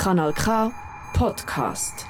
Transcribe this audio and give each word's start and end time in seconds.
Kanal 0.00 0.32
K 0.32 0.72
Podcast. 1.12 2.06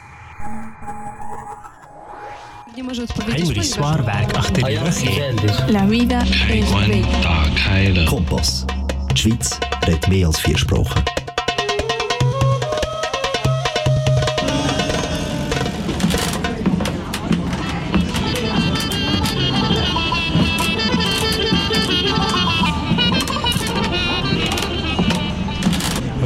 Heinrich 2.76 3.68
Swarberg 3.68 4.32
achter 4.38 4.62
die 4.62 4.76
Röche. 4.76 5.34
La 5.66 5.90
vida 5.90 6.22
es 6.48 6.70
bella. 6.70 8.06
Kompass. 8.08 8.64
Die 9.12 9.18
Schweiz 9.18 9.58
redet 9.88 10.06
mehr 10.06 10.28
als 10.28 10.38
vier 10.38 10.56
Sprachen. 10.56 11.02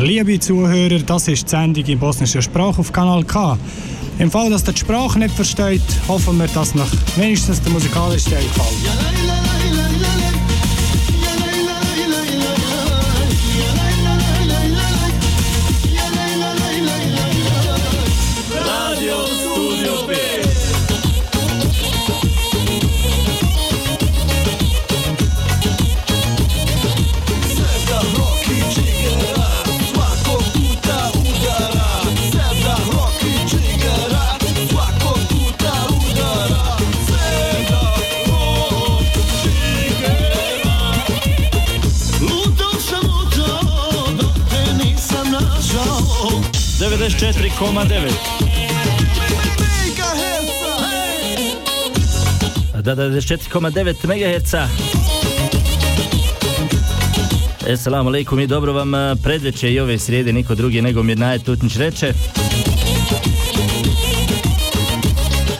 Liebe 0.04 0.38
Zuhörer, 0.38 0.98
das 0.98 1.28
ist 1.28 1.44
die 1.44 1.48
Sendung 1.48 1.82
in 1.86 1.98
bosnischer 1.98 2.42
Sprache 2.42 2.78
auf 2.78 2.92
Kanal 2.92 3.24
K. 3.24 3.56
Im 4.18 4.30
Fall, 4.30 4.50
dass 4.50 4.68
ihr 4.68 4.74
die 4.74 4.80
Sprache 4.80 5.18
nicht 5.18 5.34
versteht, 5.34 5.80
hoffen 6.06 6.36
wir, 6.38 6.46
dass 6.48 6.74
noch 6.74 6.90
wenigstens 7.16 7.62
der 7.62 7.72
musikalische 7.72 8.28
Teil 8.28 8.42
gefällt. 8.42 9.23
94,9 47.04 48.12
Da, 52.82 52.94
da, 52.94 53.02
94,9 53.02 53.94
MHz. 54.04 54.54
Assalamu 57.72 58.08
alaikum 58.08 58.40
i 58.40 58.46
dobro 58.46 58.72
vam 58.72 58.94
eh, 58.94 59.14
predveče 59.22 59.72
i 59.72 59.80
ove 59.80 59.98
srijede 59.98 60.32
niko 60.32 60.54
drugi 60.54 60.82
nego 60.82 61.02
Mirnaje 61.02 61.38
Tutnić 61.38 61.76
reče. 61.76 62.12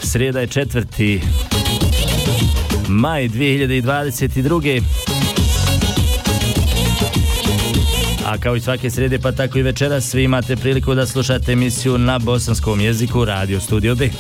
Srijeda 0.02 0.40
je 0.40 0.46
četvrti 0.46 1.20
maj 2.88 3.28
2022. 3.28 5.03
Kao 8.38 8.56
i 8.56 8.60
svake 8.60 8.90
srijede 8.90 9.18
pa 9.18 9.32
tako 9.32 9.58
i 9.58 9.62
večeras 9.62 10.04
svi 10.04 10.24
imate 10.24 10.56
priliku 10.56 10.94
da 10.94 11.06
slušate 11.06 11.52
emisiju 11.52 11.98
na 11.98 12.18
bosanskom 12.18 12.80
jeziku 12.80 13.24
Radio 13.24 13.60
Studio 13.60 13.94
B. 13.94 14.10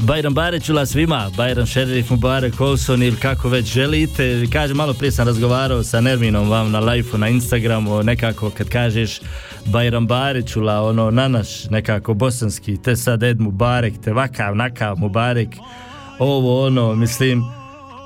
Bajram 0.00 0.34
Barećula 0.34 0.86
svima, 0.86 1.30
Bajram 1.36 1.66
Šerif 1.66 2.10
Mubarek 2.10 2.60
Olson 2.60 3.02
ili 3.02 3.16
kako 3.16 3.48
već 3.48 3.66
želite. 3.66 4.46
Kažem, 4.52 4.76
malo 4.76 4.94
prije 4.94 5.12
sam 5.12 5.26
razgovarao 5.26 5.82
sa 5.82 6.00
Nerminom 6.00 6.50
vam 6.50 6.70
na 6.70 6.80
live 6.80 7.18
na 7.18 7.28
Instagramu, 7.28 8.02
nekako 8.02 8.50
kad 8.50 8.68
kažeš 8.68 9.20
Bajram 9.66 10.06
Barećula, 10.06 10.82
ono 10.82 11.10
na 11.10 11.28
naš 11.28 11.70
nekako 11.70 12.14
bosanski, 12.14 12.76
te 12.76 12.96
sad 12.96 13.22
Ed 13.22 13.40
Mubarek, 13.40 13.94
te 14.04 14.12
vakav, 14.12 14.56
nakav 14.56 14.96
Mubarek, 14.98 15.48
ovo 16.18 16.66
ono, 16.66 16.94
mislim, 16.94 17.44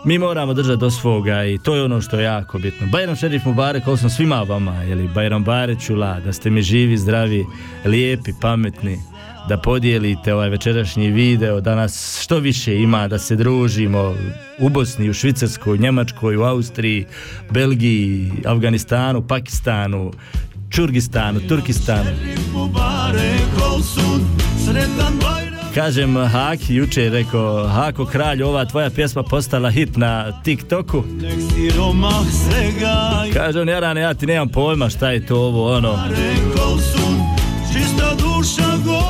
mi 0.07 0.19
moramo 0.19 0.55
držati 0.55 0.81
do 0.81 0.91
svoga 0.91 1.45
i 1.45 1.59
to 1.59 1.75
je 1.75 1.85
ono 1.85 2.01
što 2.01 2.19
je 2.19 2.25
jako 2.25 2.59
bitno. 2.59 2.87
Bajram 2.87 3.17
Šerif 3.17 3.45
Mubarek, 3.45 3.89
Olson 3.89 4.11
svima 4.11 4.43
vama, 4.43 4.83
jeli 4.83 5.09
Bajram 5.15 5.45
Barećula, 5.45 6.21
da 6.21 6.33
ste 6.33 6.51
mi 6.51 6.63
živi, 6.63 6.99
zdravi, 6.99 7.47
lijepi, 7.85 8.33
pametni, 8.41 8.99
da 9.49 9.59
podijelite 9.59 10.35
ovaj 10.35 10.49
večerašnji 10.49 11.11
video, 11.11 11.61
da 11.61 11.75
nas 11.75 12.21
što 12.23 12.39
više 12.39 12.77
ima, 12.77 13.09
da 13.09 13.19
se 13.19 13.37
družimo 13.37 14.15
u 14.59 14.69
Bosni, 14.69 15.11
u 15.11 15.15
Švicarskoj, 15.15 15.79
Njemačkoj, 15.79 16.37
u 16.37 16.43
Austriji, 16.43 17.07
Belgiji, 17.51 18.33
Afganistanu, 18.45 19.27
Pakistanu, 19.27 20.13
Čurgistanu, 20.71 21.41
Turkistanu. 21.49 22.11
Kažem 25.77 26.17
Haki, 26.17 26.75
juče 26.75 27.03
je 27.03 27.11
rekao, 27.11 27.69
Hako 27.69 28.05
kralj, 28.05 28.43
ova 28.43 28.65
tvoja 28.65 28.91
pjesma 28.91 29.23
postala 29.23 29.71
hit 29.71 29.97
na 29.97 30.43
TikToku. 30.43 31.03
Kaže 33.35 33.61
on, 33.61 33.69
Jarane, 33.69 34.01
ja 34.01 34.15
ti 34.15 34.27
nemam 34.27 34.49
pojma 34.49 34.89
šta 34.91 35.11
je 35.11 35.27
to 35.27 35.37
ovo, 35.37 35.77
ono. 35.77 35.93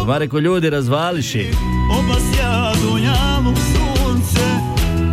Ma 0.06 0.18
reko, 0.18 0.38
ljudi, 0.38 0.70
razvališi. 0.70 1.46
Sunce 3.56 4.46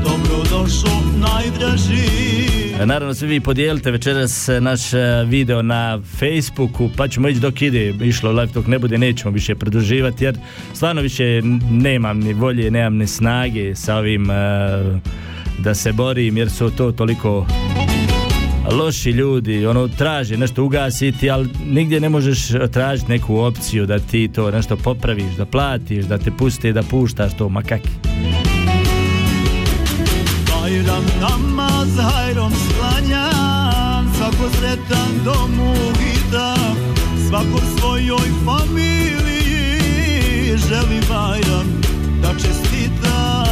Dobro 0.03 0.37
došao 0.49 1.01
najdraži 1.15 2.22
Naravno, 2.85 3.13
svi 3.13 3.27
vi 3.27 3.39
podijelite 3.39 3.91
večeras 3.91 4.49
e, 4.49 4.61
naš 4.61 4.93
e, 4.93 4.97
video 5.25 5.61
na 5.61 6.01
Facebooku, 6.19 6.89
pa 6.97 7.07
ćemo 7.07 7.29
ići 7.29 7.39
dok 7.39 7.61
ide, 7.61 7.93
išlo 8.01 8.31
live, 8.31 8.51
dok 8.53 8.67
ne 8.67 8.79
bude, 8.79 8.97
nećemo 8.97 9.31
više 9.31 9.55
produživati, 9.55 10.23
jer 10.23 10.37
stvarno 10.73 11.01
više 11.01 11.41
nemam 11.71 12.19
ni 12.19 12.33
volje, 12.33 12.71
nemam 12.71 12.95
ni 12.95 13.07
snage 13.07 13.75
sa 13.75 13.95
ovim 13.97 14.31
e, 14.31 14.33
da 15.59 15.75
se 15.75 15.91
borim, 15.91 16.37
jer 16.37 16.51
su 16.51 16.69
to 16.69 16.91
toliko 16.91 17.47
loši 18.71 19.09
ljudi, 19.09 19.65
ono, 19.65 19.87
traže 19.87 20.37
nešto 20.37 20.63
ugasiti, 20.63 21.29
ali 21.29 21.49
nigdje 21.65 21.99
ne 21.99 22.09
možeš 22.09 22.47
tražiti 22.71 23.11
neku 23.11 23.37
opciju 23.37 23.85
da 23.85 23.99
ti 23.99 24.29
to 24.35 24.51
nešto 24.51 24.77
popraviš, 24.77 25.35
da 25.37 25.45
platiš, 25.45 26.05
da 26.05 26.17
te 26.17 26.31
puste, 26.31 26.73
da 26.73 26.83
puštaš 26.83 27.37
to, 27.37 27.49
makaki. 27.49 27.89
Namaz 31.83 31.99
hajrom 31.99 32.51
sklanjan 32.53 34.07
Svako 34.15 34.49
sretan 34.57 35.11
domu 35.25 35.73
Svako 37.27 37.59
svojoj 37.77 38.29
familiji 38.45 39.77
Želi 40.57 41.01
Bajram 41.09 41.81
da 42.21 42.33
čestita. 42.33 43.45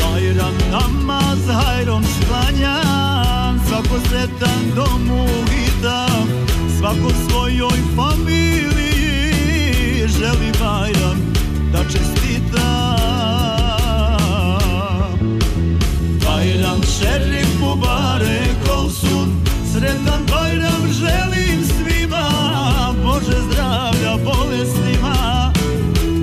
Bajram 0.00 0.54
namaz 0.70 1.48
hajrom 1.64 2.04
sklanjan 2.04 3.60
Svako 3.68 4.00
sretan 4.08 4.62
domu 4.76 5.26
gita 5.44 6.08
Svako 6.78 7.10
svojoj 7.28 7.78
familiji 7.96 8.88
Želi 10.08 10.52
Bajram 10.60 11.18
da 11.72 11.84
čestita 11.84 12.61
Sretan 19.82 20.22
Bajram 20.30 20.92
želim 20.92 21.64
svima 21.64 22.28
Bože 23.04 23.36
zdravlja 23.40 24.16
bolesnima 24.24 25.52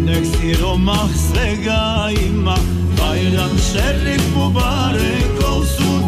Nek 0.06 0.26
siromah 0.26 1.10
svega 1.28 2.10
ima 2.28 2.56
Bajram 2.98 3.58
šerif 3.72 4.22
Mubarek 4.36 5.52
Olsun 5.52 6.04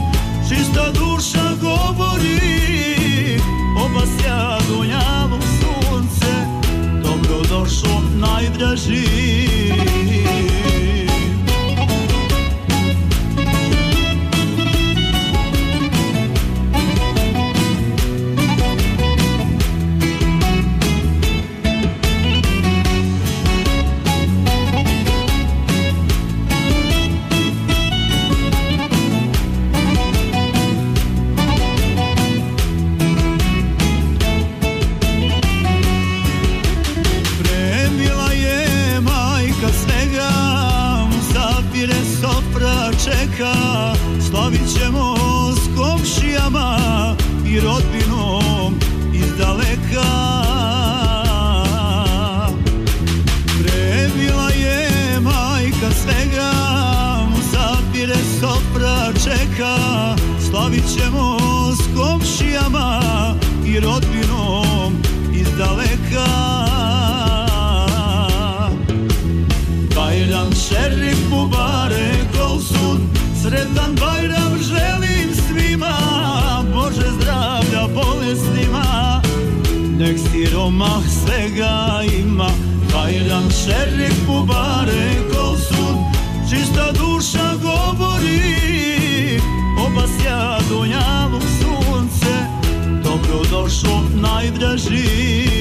Čista 0.49 0.91
duša 0.91 1.55
govori. 1.61 3.39
Obasja 3.85 4.57
dunjalu 4.69 5.39
sunce 5.41 6.33
Dobro 7.03 7.41
došao 7.49 8.01
najdraži 8.15 9.20
svega 81.61 82.01
ima. 82.19 82.49
Bajram 82.93 83.49
šerif 83.51 84.27
Mubarek 84.27 85.35
Olsun 85.43 85.97
Čista 86.49 86.91
duša 86.91 87.55
govori. 87.61 89.39
Obasja 89.85 90.57
dunjalu 90.69 91.39
sunce 91.41 92.35
Dobrodošlo 93.03 94.03
najdraži 94.21 95.60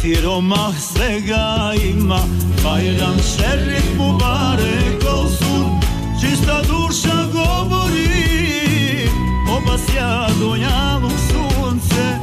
siromah 0.00 0.74
svega 0.80 1.72
ima 1.84 2.20
Bajram 2.64 3.16
šerif 3.18 3.96
Mubarek 3.96 5.04
olsun 5.16 5.80
Čista 6.20 6.62
duša 6.62 7.26
govori 7.32 9.08
Obasja 9.56 10.26
dunjalu 10.40 11.10
sunce 11.10 12.18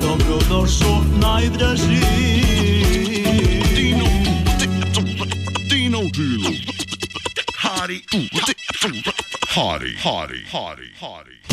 Dobrodošlo 0.00 1.04
najdraži 1.22 2.00
Dino 3.74 4.06
Dino. 6.12 6.50
Hardy. 7.56 8.02
Hardy. 9.48 9.96
Hardy. 9.96 10.44
Hardy. 10.50 10.90
Hardy. 11.00 11.51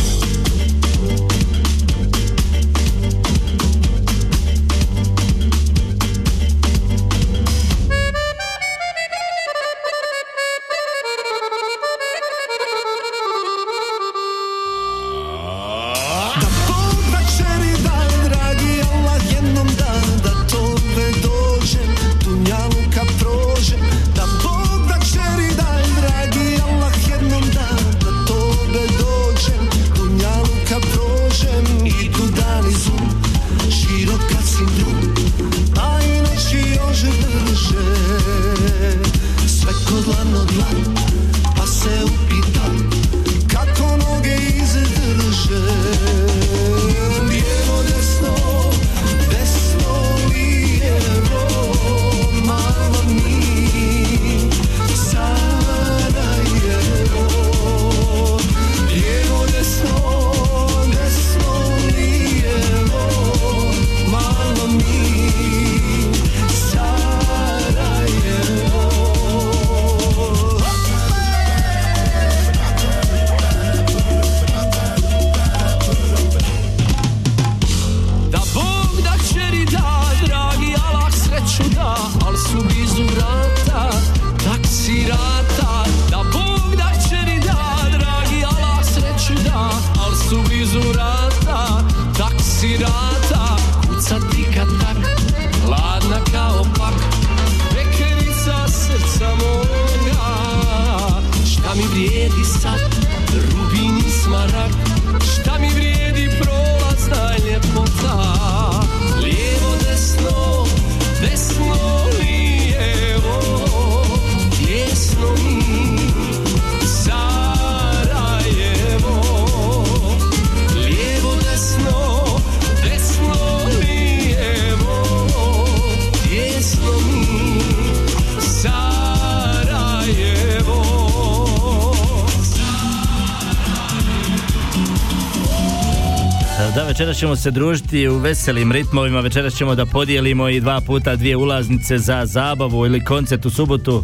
Ćemo 137.20 137.36
se 137.36 137.52
družiti 137.52 138.08
u 138.08 138.18
veselim 138.18 138.72
ritmovima, 138.72 139.20
večeras 139.20 139.54
ćemo 139.54 139.76
da 139.76 139.86
podijelimo 139.86 140.50
i 140.50 140.60
dva 140.60 140.82
puta 140.82 141.16
dvije 141.16 141.36
ulaznice 141.36 141.98
za 141.98 142.26
zabavu 142.26 142.86
ili 142.86 143.04
koncert 143.04 143.46
u 143.46 143.50
subotu 143.50 144.04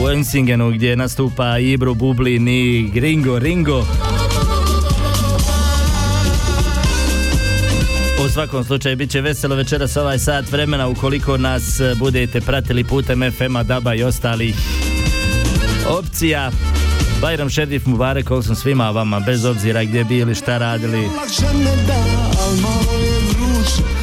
u 0.00 0.10
Ensingenu 0.10 0.70
gdje 0.70 0.96
nastupa 0.96 1.58
Ibro, 1.58 1.94
Bublin 1.94 2.48
i 2.48 2.90
Gringo, 2.94 3.38
Ringo. 3.38 3.84
U 8.26 8.28
svakom 8.28 8.64
slučaju 8.64 8.96
bit 8.96 9.10
će 9.10 9.20
veselo 9.20 9.56
večeras 9.56 9.96
ovaj 9.96 10.18
sat 10.18 10.52
vremena 10.52 10.88
ukoliko 10.88 11.36
nas 11.36 11.80
budete 11.96 12.40
pratili 12.40 12.84
putem 12.84 13.30
FM-a, 13.32 13.62
Daba 13.62 13.94
i 13.94 14.02
ostalih 14.02 14.54
opcija. 15.86 16.50
Bajram 17.20 17.50
Šerif 17.50 17.86
Mubarek, 17.86 18.28
sam 18.46 18.56
svima 18.56 18.90
vama, 18.90 19.20
bez 19.20 19.44
obzira 19.44 19.84
gdje 19.84 20.04
bili, 20.04 20.34
šta 20.34 20.58
radili. 20.58 21.08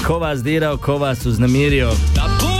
Ko 0.07 0.19
vas 0.19 0.43
dirao, 0.43 0.77
ko 0.77 0.97
vas 0.97 1.25
uznemirio. 1.25 1.91
Da 2.15 2.50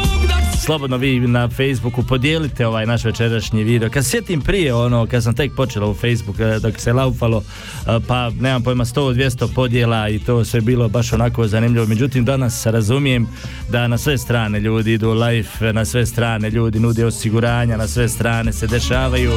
Slobodno 0.65 0.97
vi 0.97 1.19
na 1.19 1.49
Facebooku 1.49 2.03
podijelite 2.03 2.67
ovaj 2.67 2.85
naš 2.85 3.03
večerašnji 3.03 3.63
video. 3.63 3.89
Kad 3.89 4.05
sjetim 4.05 4.41
prije 4.41 4.73
ono, 4.73 5.07
kad 5.07 5.23
sam 5.23 5.35
tek 5.35 5.51
počela 5.55 5.87
u 5.87 5.93
Facebook, 5.93 6.39
eh, 6.39 6.59
dok 6.59 6.79
se 6.79 6.93
laufalo, 6.93 7.43
eh, 7.87 7.99
pa 8.07 8.29
nemam 8.29 8.63
pojma 8.63 8.85
100-200 8.85 9.47
podjela 9.55 10.09
i 10.09 10.19
to 10.19 10.45
sve 10.45 10.61
bilo 10.61 10.89
baš 10.89 11.13
onako 11.13 11.47
zanimljivo. 11.47 11.85
Međutim, 11.85 12.25
danas 12.25 12.65
razumijem 12.65 13.27
da 13.69 13.87
na 13.87 13.97
sve 13.97 14.17
strane 14.17 14.59
ljudi 14.59 14.93
idu 14.93 15.13
live, 15.13 15.73
na 15.73 15.85
sve 15.85 16.05
strane 16.05 16.49
ljudi 16.49 16.79
nude 16.79 17.05
osiguranja, 17.05 17.77
na 17.77 17.87
sve 17.87 18.09
strane 18.09 18.53
se 18.53 18.67
dešavaju 18.67 19.31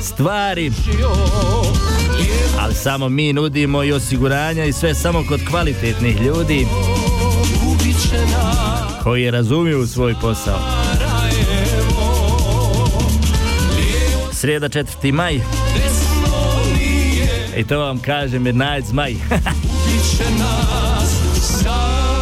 stvari, 0.00 0.72
Ali 2.60 2.74
samo 2.74 3.08
mi 3.08 3.32
nudimo 3.32 3.84
i 3.84 3.92
osiguranja 3.92 4.64
i 4.64 4.72
sve 4.72 4.94
samo 4.94 5.24
kod 5.28 5.40
kvalitetnih 5.50 6.20
ljudi 6.20 6.66
koji 9.04 9.30
razumiju 9.30 9.86
svoj 9.86 10.14
posao. 10.20 10.58
Srijeda 14.32 14.68
4. 14.68 15.12
maj. 15.12 15.40
I 17.56 17.64
to 17.64 17.78
vam 17.78 17.98
kaže 17.98 18.38
Mirnajec 18.38 18.92
maj. 18.92 19.12
Ja 21.64 22.13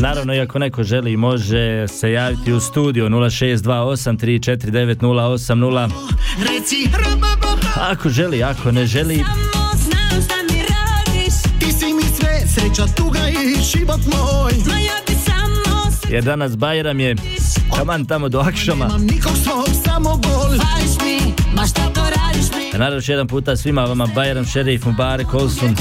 Naravno, 0.08 0.34
i 0.34 0.40
ako 0.40 0.58
neko 0.58 0.82
želi, 0.82 1.16
može 1.16 1.88
se 1.88 2.12
javiti 2.12 2.52
u 2.52 2.60
studio 2.60 3.08
0628 3.08 4.18
349 4.18 4.96
080. 5.00 5.90
Reci 6.38 6.88
rabababa 6.92 7.90
Ako 7.90 8.08
želi, 8.08 8.42
ako 8.42 8.72
ne 8.72 8.86
želi, 8.86 9.24
sreća, 12.46 12.86
tuga 12.96 13.28
i 13.28 13.62
život 13.62 14.00
moj. 14.06 14.52
Jer 16.10 16.24
danas 16.24 16.56
Bajram 16.56 17.00
je 17.00 17.16
taman 17.76 18.06
tamo 18.06 18.28
do 18.28 18.40
Akšama. 18.40 18.84
Nemam 18.86 19.02
nikog 19.02 19.32
svog, 19.44 19.68
samo 19.84 20.10
bol 20.16 20.42
Pališ 20.42 20.96
mi, 21.04 21.32
ma 21.56 21.66
šta 21.66 21.82
to 21.94 22.00
radiš 22.00 22.46
mi? 22.56 22.78
Naravno, 22.78 22.96
još 22.96 23.08
jedan 23.08 23.26
puta 23.26 23.56
svima 23.56 23.84
vama 23.84 24.06
Bajram, 24.14 24.44
Šerif, 24.44 24.84
Mubarek, 24.84 25.34
Olsun, 25.34 25.76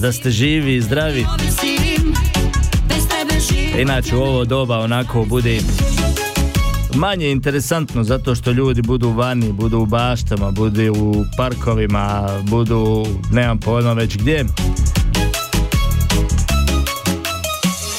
da 0.00 0.12
ste 0.12 0.30
živi 0.30 0.74
i 0.74 0.80
zdravi. 0.80 1.26
Inače 3.78 4.16
u 4.16 4.22
ovo 4.22 4.44
doba 4.44 4.78
onako 4.78 5.24
bude 5.24 5.60
manje 6.94 7.30
interesantno 7.30 8.04
zato 8.04 8.34
što 8.34 8.50
ljudi 8.50 8.82
budu 8.82 9.10
vani, 9.10 9.52
budu 9.52 9.78
u 9.78 9.86
baštama, 9.86 10.50
budu 10.50 10.92
u 10.92 11.24
parkovima, 11.36 12.28
budu, 12.42 13.06
nemam 13.32 13.58
pojma 13.58 13.92
već 13.92 14.16
gdje. 14.16 14.44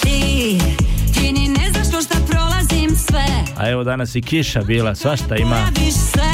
Ti, 0.03 0.59
ti 1.13 1.31
ni 1.31 1.47
ne 1.47 1.71
znaš 1.71 1.87
kroz 1.91 2.05
šta 2.05 2.17
prolazim 2.29 2.95
sve 2.95 3.25
A 3.57 3.69
evo 3.69 3.83
danas 3.83 4.15
i 4.15 4.21
kiša 4.21 4.61
bila, 4.61 4.95
svašta 4.95 5.35
ima. 5.35 5.67
Sve 6.11 6.31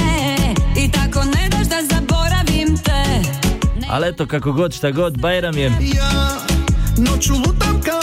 i 0.85 0.91
tako 0.91 1.23
ne 1.23 1.49
daš 1.49 1.67
da 1.67 1.95
zaboravim 1.95 2.77
te 2.83 3.29
Ali 3.89 4.07
eto 4.07 4.25
kako 4.25 4.51
god 4.51 4.73
šta 4.73 4.91
god, 4.91 5.17
Bajram 5.17 5.57
je 5.57 5.65
Ja, 5.65 6.37
noću 6.97 7.33
lutam 7.33 7.81
kao 7.85 8.00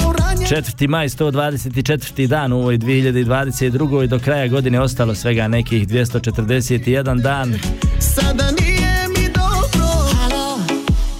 4. 0.48 0.88
maj, 0.88 1.08
124. 1.08 2.26
dan 2.26 2.52
u 2.52 2.58
ovoj 2.58 2.78
2022. 2.78 4.06
do 4.06 4.18
kraja 4.18 4.46
godine 4.46 4.80
ostalo 4.80 5.14
svega 5.14 5.48
nekih 5.48 5.88
241 5.88 7.22
dan. 7.22 7.54
Sada 8.00 8.50
nije 8.60 9.08
mi 9.08 9.32
dobro 9.34 9.86
Halo, 10.12 10.58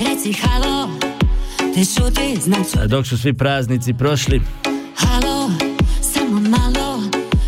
reci 0.01 0.33
halo 0.33 0.91
Ti 1.75 1.85
šuti, 1.85 2.41
znam 2.43 2.65
ću 2.65 2.89
Dok 2.89 3.07
su 3.07 3.19
svi 3.19 3.33
praznici 3.33 3.95
prošli, 3.95 4.43
Halo, 4.97 5.51
samo 6.01 6.41
malo 6.41 7.03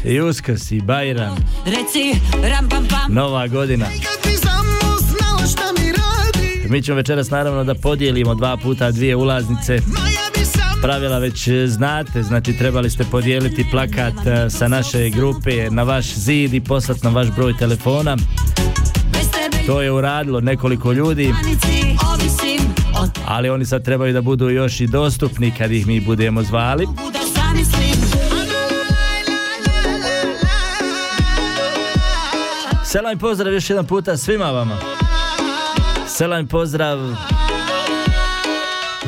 i 0.04 0.20
Uskrs 0.20 0.70
i 0.70 0.80
Bajram, 0.80 1.36
Reci 1.64 2.20
ram 2.48 2.68
pam 2.68 2.86
pam 2.88 3.14
Nova 3.14 3.46
godina. 3.46 3.84
Kad 3.84 4.32
bi 4.32 4.38
samo 4.38 4.98
znala 4.98 5.46
šta 5.46 5.72
mi 5.78 5.92
radi 5.92 6.68
Mi 6.68 6.82
ćemo 6.82 6.96
večeras 6.96 7.30
naravno 7.30 7.64
da 7.64 7.74
podijelimo 7.74 8.34
dva 8.34 8.56
puta 8.56 8.90
dvije 8.90 9.16
ulaznice. 9.16 9.80
Pravila 10.82 11.18
već 11.18 11.48
znate, 11.66 12.22
znači 12.22 12.52
trebali 12.52 12.90
ste 12.90 13.04
podijeliti 13.04 13.66
plakat 13.70 14.26
e, 14.26 14.50
sa 14.50 14.68
naše 14.68 15.10
grupe 15.10 15.70
na 15.70 15.82
vaš 15.82 16.14
zid 16.14 16.54
i 16.54 16.60
poslati 16.60 17.00
na 17.04 17.10
vaš 17.10 17.28
broj 17.36 17.56
telefona. 17.58 18.16
To 19.66 19.82
je 19.82 19.92
uradilo 19.92 20.40
nekoliko 20.40 20.92
ljudi, 20.92 21.34
ali 23.26 23.50
oni 23.50 23.64
sad 23.64 23.84
trebaju 23.84 24.12
da 24.12 24.20
budu 24.20 24.50
još 24.50 24.80
i 24.80 24.86
dostupni 24.86 25.54
kad 25.58 25.72
ih 25.72 25.86
mi 25.86 26.00
budemo 26.00 26.42
zvali. 26.42 26.86
Selam 32.84 33.16
i 33.16 33.18
pozdrav 33.18 33.52
još 33.52 33.70
jedan 33.70 33.86
puta 33.86 34.16
svima 34.16 34.50
vama. 34.50 34.76
Selam 36.06 36.44
i 36.44 36.48
pozdrav 36.48 36.98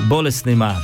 bolesnima, 0.09 0.77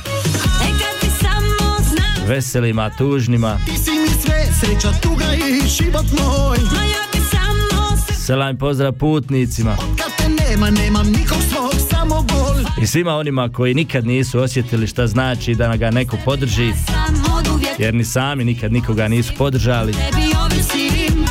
veselima, 2.29 2.89
tužnima. 2.97 3.59
Ti 3.65 3.71
si 3.71 3.91
mi 3.91 4.07
sve, 4.21 4.45
sreća, 4.59 4.91
tuga 5.01 5.25
i 5.33 5.67
život 5.67 6.05
moj. 6.11 6.57
Ma 6.57 6.83
ja 6.83 7.03
bi 7.13 7.19
samo 7.31 7.97
se 7.97 8.13
Selam 8.13 8.57
pozdrav 8.57 8.93
putnicima. 8.93 9.75
Kad 9.75 10.11
te 10.17 10.43
nema, 10.43 10.69
nemam 10.69 11.07
nikog 11.07 11.37
svog, 11.49 11.73
samo 11.89 12.15
bol. 12.15 12.83
I 12.83 12.87
svima 12.87 13.15
onima 13.15 13.49
koji 13.49 13.73
nikad 13.73 14.05
nisu 14.05 14.39
osjetili 14.39 14.87
šta 14.87 15.07
znači 15.07 15.55
da 15.55 15.75
ga 15.75 15.91
neko 15.91 16.17
podrži, 16.25 16.71
jer 17.77 17.93
ni 17.93 18.05
sami 18.05 18.45
nikad 18.45 18.73
nikoga 18.73 19.07
nisu 19.07 19.33
podržali. 19.37 19.93
Tebi 19.93 20.25
ovisim. 20.45 21.25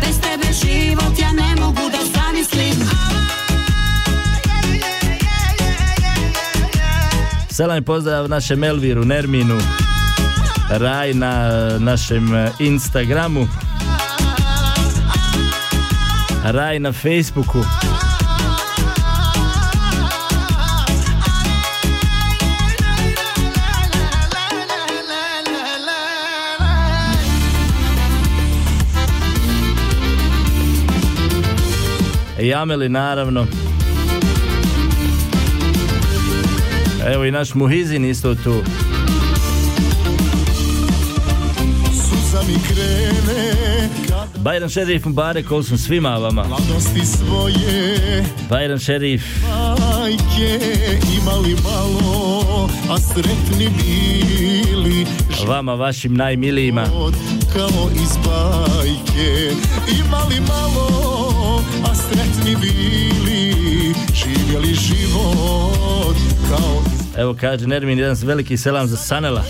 Bez 0.00 0.20
tebe 0.20 0.52
život 0.52 1.18
ja 1.18 1.32
ne 1.32 1.60
mogu 1.60 1.80
da 1.90 2.20
zamislim. 2.20 2.88
Selam 7.50 7.78
i 7.78 7.82
pozdrav 7.82 8.28
našem 8.28 8.64
Elviru, 8.64 9.04
Nerminu, 9.04 9.58
Raj 10.70 11.14
na 11.14 11.50
našem 11.78 12.34
e, 12.34 12.52
Instagramu, 12.58 13.48
Raj 16.44 16.78
na 16.78 16.92
Facebooku. 16.92 17.64
I 32.40 32.54
Ameli 32.54 32.88
naravno. 32.88 33.46
Evo 37.14 37.24
i 37.24 37.30
naš 37.30 37.54
Muhizin 37.54 38.04
isto 38.04 38.34
tu. 38.34 38.62
Mi 42.50 42.58
krene 42.68 43.52
kad 44.08 44.42
Bajram 44.42 44.68
Šerif 44.68 45.04
Mubarek, 45.04 45.52
Olsun 45.52 45.78
svima 45.78 46.08
vama. 46.08 46.44
mladosti 46.48 47.06
svoje 47.06 48.24
Bajram 48.48 48.78
Šerif, 48.78 49.22
majke 49.78 50.60
imali 51.20 51.56
malo, 51.64 52.70
a 52.90 52.98
sretni 52.98 53.68
bili 53.78 55.06
vama 55.46 55.74
vašim 55.74 56.14
najmilijima. 56.14 56.84
kao 57.52 57.90
iz 57.94 58.16
bajke. 58.24 59.50
Imali 60.04 60.40
malo, 60.40 61.62
a 61.90 61.94
sretni 61.94 62.56
bili 62.56 63.54
živjeli 64.14 64.74
život 64.74 66.16
kao 66.48 66.82
iz 66.94 67.00
Evo 67.18 67.36
kaže 67.40 67.66
Nermin, 67.66 67.98
jedan 67.98 68.16
veliki 68.22 68.56
selam 68.56 68.86
za 68.86 68.96
Sanela. 68.96 69.44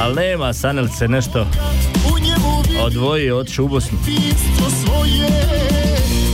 Ali 0.00 0.14
nema 0.14 0.52
nešto 1.08 1.46
u 3.62 3.68
Bosnu. 3.68 3.98
Svoje 4.84 5.28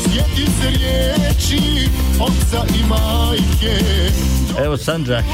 Sjetim 0.03 0.47
se 0.61 0.71
riječi 0.71 1.89
Oca 2.21 2.65
i 2.81 2.89
majke 2.89 3.85
Evo 4.65 4.77
Sanđak, 4.77 5.25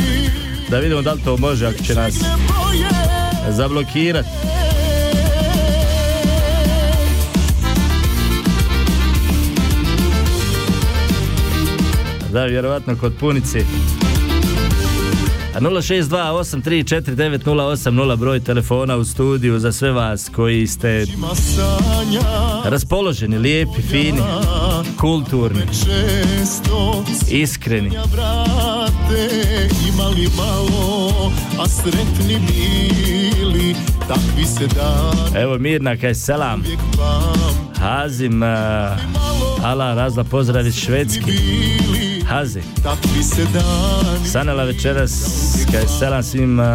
da 0.70 0.78
vidimo 0.78 1.02
da 1.02 1.12
li 1.12 1.20
to 1.24 1.36
može 1.36 1.66
ako 1.66 1.78
će 1.84 1.94
nas 1.94 2.20
Ne 2.20 2.28
boje 2.48 2.88
zablokirat. 3.52 4.26
da, 12.36 12.44
vjerovatno 12.44 12.96
kod 12.96 13.12
punici. 13.20 13.58
A 15.56 15.60
062-834-9080 15.60 18.16
broj 18.16 18.40
telefona 18.40 18.96
u 18.96 19.04
studiju 19.04 19.58
za 19.58 19.72
sve 19.72 19.92
vas 19.92 20.30
koji 20.34 20.66
ste 20.66 21.04
raspoloženi, 22.64 23.38
lijepi, 23.38 23.82
fini, 23.82 24.20
kulturni, 25.00 25.62
iskreni. 27.30 27.90
Imali 29.88 30.28
malo 30.36 31.32
A 31.60 31.68
sretni 31.68 32.40
bili 32.46 33.74
Takvi 34.08 34.44
se 34.44 34.68
Evo 35.40 35.58
Mirna 35.58 35.96
kaj 35.96 36.14
selam. 36.14 36.64
Hazim, 37.78 38.42
uh, 38.42 38.48
ala 39.62 39.94
razla 39.94 40.24
pozdrav 40.24 40.66
iz 40.66 40.76
Švedski. 40.76 41.32
Hazi. 42.28 42.60
Sanela 44.32 44.64
večeras 44.64 45.12
kaj 45.72 45.82
selam 45.98 46.22
svim 46.22 46.58
uh, 46.58 46.66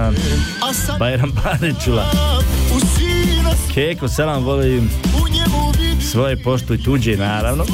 Bajram 1.00 1.32
sina 2.98 3.52
Keko 3.74 4.08
selam 4.08 4.44
volim. 4.44 4.90
svoje 6.12 6.44
poštu 6.44 6.74
i 6.74 6.84
tuđe 6.84 7.18
naravno. 7.18 7.66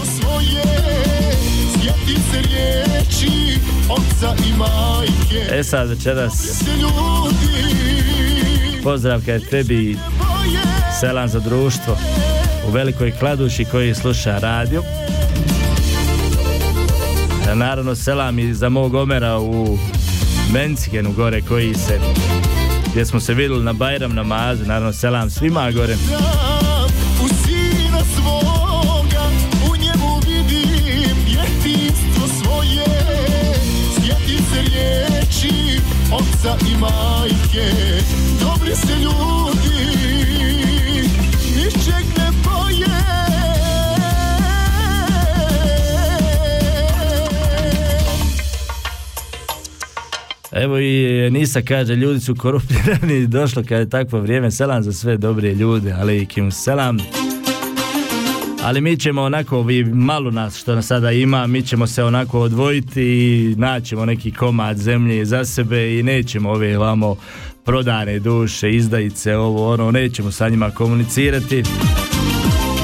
E 5.52 5.64
sad 5.64 5.90
večeras. 5.90 6.64
Pozdrav 8.84 9.22
kaj 9.26 9.40
tebi. 9.40 9.98
selam 11.00 11.28
za 11.28 11.40
društvo. 11.40 11.98
U 12.68 12.72
velikoj 12.72 13.12
kladuši 13.12 13.66
koji 13.66 13.96
sluša 13.96 14.40
radio. 14.40 14.84
E, 17.52 17.56
Naravno 17.56 17.96
selam 17.96 18.40
i 18.40 18.54
za 18.54 18.70
mog 18.70 18.94
Omera 18.94 19.40
u 19.40 19.78
Mencigenu 20.54 21.12
gore 21.12 21.42
koji 21.42 21.74
se 21.74 22.00
gdje 22.92 23.06
smo 23.06 23.20
se 23.20 23.34
vidjeli 23.34 23.64
na 23.64 23.74
Bajram 23.74 24.16
namazu, 24.16 24.66
naravno 24.66 24.94
selam 24.94 25.30
svima 25.30 25.72
gore. 25.72 25.96
Oca 36.12 36.58
i 36.72 36.78
majke 36.78 37.74
Dobri 38.40 38.76
se 38.76 38.94
ljudi 39.04 39.37
Evo 50.62 50.80
i 50.80 51.30
Nisa 51.32 51.62
kaže, 51.62 51.96
ljudi 51.96 52.20
su 52.20 52.36
korumpirani, 52.36 53.28
došlo 53.28 53.64
kad 53.64 53.80
je 53.80 53.90
takvo 53.90 54.20
vrijeme, 54.20 54.52
selam 54.52 54.84
za 54.84 54.94
sve 54.94 55.18
dobre 55.18 55.54
ljude, 55.54 55.96
ali 56.00 56.22
i 56.22 56.26
kim 56.26 56.52
selam. 56.52 56.98
Ali 58.64 58.82
mi 58.82 58.98
ćemo 58.98 59.22
onako, 59.22 59.62
vi 59.62 59.84
malo 59.84 60.32
nas 60.32 60.58
što 60.58 60.76
nas 60.76 60.86
sada 60.86 61.12
ima, 61.12 61.48
mi 61.48 61.62
ćemo 61.62 61.88
se 61.88 62.04
onako 62.04 62.40
odvojiti 62.40 63.04
i 63.04 63.56
naćemo 63.58 64.06
neki 64.06 64.32
komad 64.32 64.78
zemlje 64.78 65.26
za 65.26 65.46
sebe 65.46 66.00
i 66.00 66.04
nećemo 66.04 66.50
ove 66.50 66.78
vamo 66.78 67.16
prodane 67.66 68.20
duše, 68.20 68.72
izdajice, 68.72 69.36
ovo 69.36 69.74
ono, 69.74 69.92
nećemo 69.92 70.32
sa 70.32 70.50
njima 70.50 70.72
komunicirati. 70.72 71.64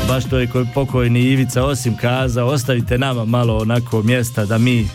Baš 0.08 0.30
to 0.30 0.40
je 0.40 0.48
pokojni 0.74 1.22
Ivica 1.22 1.64
Osim 1.64 1.98
kazao, 1.98 2.48
ostavite 2.48 2.98
nama 2.98 3.26
malo 3.26 3.58
onako 3.58 4.04
mjesta 4.04 4.46
da 4.46 4.58
mi 4.58 4.88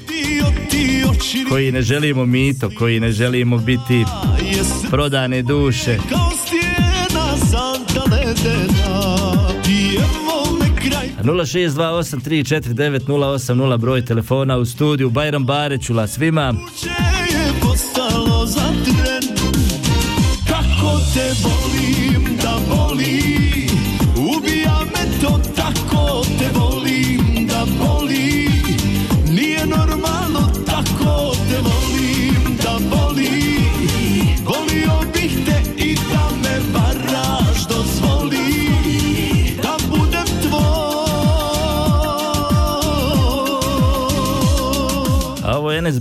koji 1.48 1.72
ne 1.72 1.82
želimo 1.82 2.26
mito, 2.26 2.70
koji 2.78 3.00
ne 3.00 3.12
želimo 3.12 3.58
biti 3.58 4.04
prodane 4.90 5.42
duše. 5.42 5.96
kao 6.08 6.30
stijena 6.46 7.36
Santa 7.36 8.02
ledena 8.16 9.16
I 9.68 9.96
evo 9.96 10.58
me 10.60 10.66
kraj 10.76 11.08
06283498080 11.22 13.76
broj 13.76 14.04
telefona 14.04 14.56
u 14.56 14.64
studiju 14.64 15.10
Bajram 15.10 15.44
Barećula 15.44 16.06
svima. 16.06 16.54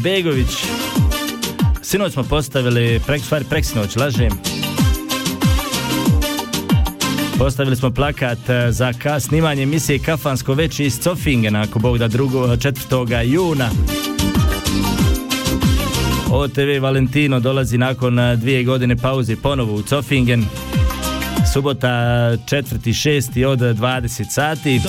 Begović. 0.08 0.48
Sinoć 1.82 2.14
smo 2.14 2.24
postavili, 2.24 3.02
prek, 3.08 3.22
stvari 3.22 3.46
preksinoć, 3.50 3.96
lažem. 3.96 4.32
Postavili 7.38 7.76
smo 7.76 7.92
plakat 7.92 8.50
eh, 8.50 8.72
za 8.72 8.94
ka, 8.94 9.20
snimanje 9.20 9.64
emisije 9.64 10.00
Kafansko 10.00 10.54
veće 10.54 10.86
iz 10.86 11.00
Cofingena, 11.00 11.62
ako 11.62 11.80
Bog 11.80 11.98
da 11.98 12.08
drugo, 12.08 12.48
4. 12.48 13.24
juna. 13.24 13.70
OTV 16.32 16.82
Valentino 16.82 17.40
dolazi 17.40 17.78
nakon 17.78 18.20
eh, 18.20 18.36
dvije 18.36 18.64
godine 18.64 18.98
pauze 18.98 19.36
ponovo 19.36 19.74
u 19.74 19.82
Cofingen. 19.82 20.46
Subota 21.58 21.88
4.6. 22.46 23.46
od 23.46 23.60
20 23.60 24.30
sati. 24.30 24.82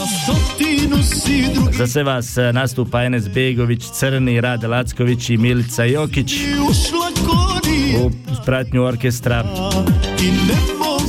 Za 1.78 1.86
sve 1.86 2.04
vas 2.04 2.36
e, 2.36 2.52
nastupa 2.52 3.04
Enes 3.04 3.28
Begović, 3.28 3.84
Crni, 3.92 4.40
Rade 4.40 4.68
Lacković 4.68 5.30
i 5.30 5.36
Milica 5.36 5.84
Jokić 5.84 6.32
u 8.00 8.10
pratnju 8.44 8.82
orkestra 8.82 9.44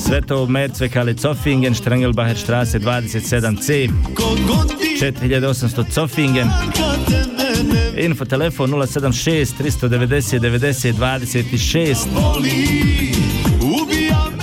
Sveto 0.05 0.45
Mercvekale 0.45 1.13
Zofingen, 1.13 1.75
Strengelbacher 1.75 2.37
strasse 2.37 2.79
27C, 2.79 3.89
goditi 4.47 4.97
4800 5.01 5.85
Zofingen, 5.91 6.49
kad 6.77 7.05
te 7.05 7.23
mene 7.37 8.05
info 8.05 8.25
telefon 8.25 8.71
076 8.71 9.57
390 9.57 10.39
90 10.39 10.93
26. 10.93 13.28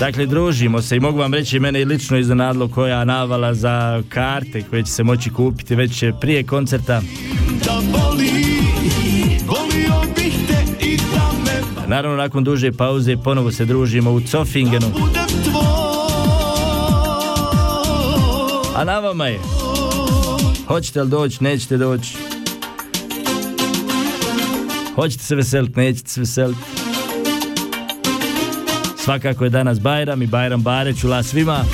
Dakle, 0.01 0.27
družimo 0.27 0.83
se 0.83 0.97
i 0.97 1.01
mogu 1.01 1.19
vam 1.19 1.35
reći 1.35 1.61
mene 1.61 1.81
i 1.81 1.85
lično 1.85 2.19
iznenadlo 2.19 2.69
koja 2.69 3.05
navala 3.05 3.55
za 3.55 4.03
karte 4.09 4.63
koje 4.71 4.83
će 4.83 4.93
se 4.93 5.03
moći 5.03 5.31
kupiti 5.31 5.75
već 5.75 6.05
prije 6.21 6.43
koncerta. 6.43 7.03
da 7.65 7.81
boli 7.93 8.31
Volio 9.47 10.15
bih 10.17 10.35
te 10.49 10.87
i 10.87 10.97
da 10.97 11.31
me 11.45 11.87
Naravno, 11.89 12.17
nakon 12.17 12.45
duže 12.45 12.73
pauze 12.73 13.17
ponovo 13.17 13.53
se 13.53 13.65
družimo 13.65 14.13
u 14.13 14.21
tvoj 14.21 14.45
A 18.77 18.85
na 18.85 18.99
vama 18.99 19.27
je. 19.27 19.39
Hoćete 20.67 21.03
li 21.03 21.11
doći, 21.11 21.45
nećete 21.45 21.77
doći. 21.77 22.17
Hoćete 24.95 25.25
se 25.25 25.35
veseliti, 25.35 25.81
nećete 25.81 26.09
se 26.11 26.21
veseliti. 26.21 26.76
Svakako 29.07 29.45
je 29.45 29.51
danas 29.51 29.81
Bajram 29.81 30.23
i 30.23 30.27
Bajram 30.27 30.63
Barećula 30.63 31.23
svima. 31.23 31.65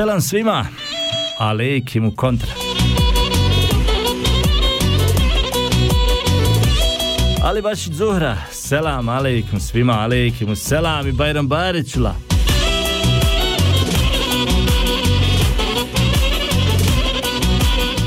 Selam 0.00 0.20
svima. 0.20 0.66
Alejkim 1.38 2.06
u 2.06 2.16
kontra. 2.16 2.48
Ali 7.42 7.62
baš 7.62 7.78
Zuhra, 7.78 8.36
selam 8.52 9.08
aleikum 9.08 9.60
svima 9.60 9.92
aleikum 9.92 10.56
selam 10.56 11.08
i 11.08 11.12
Bajram 11.12 11.48
Barićula. 11.48 12.14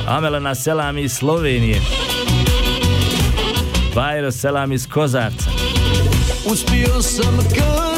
Amela 0.08 0.40
na 0.40 0.56
selam 0.56 0.98
iz 0.98 1.12
Slovenije. 1.12 1.82
Bajro 3.96 4.32
selam 4.32 4.72
iz 4.72 4.88
Kozarca. 4.88 5.50
Uspio 6.52 7.02
sam 7.02 7.38
kažu 7.38 7.93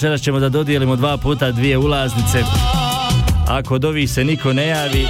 večeras 0.00 0.20
ćemo 0.20 0.40
da 0.40 0.48
dodijelimo 0.48 0.96
dva 0.96 1.16
puta 1.16 1.52
dvije 1.52 1.78
ulaznice. 1.78 2.42
Ako 3.48 3.74
od 3.74 3.84
ovih 3.84 4.10
se 4.10 4.24
niko 4.24 4.52
ne 4.52 4.66
javi, 4.66 5.06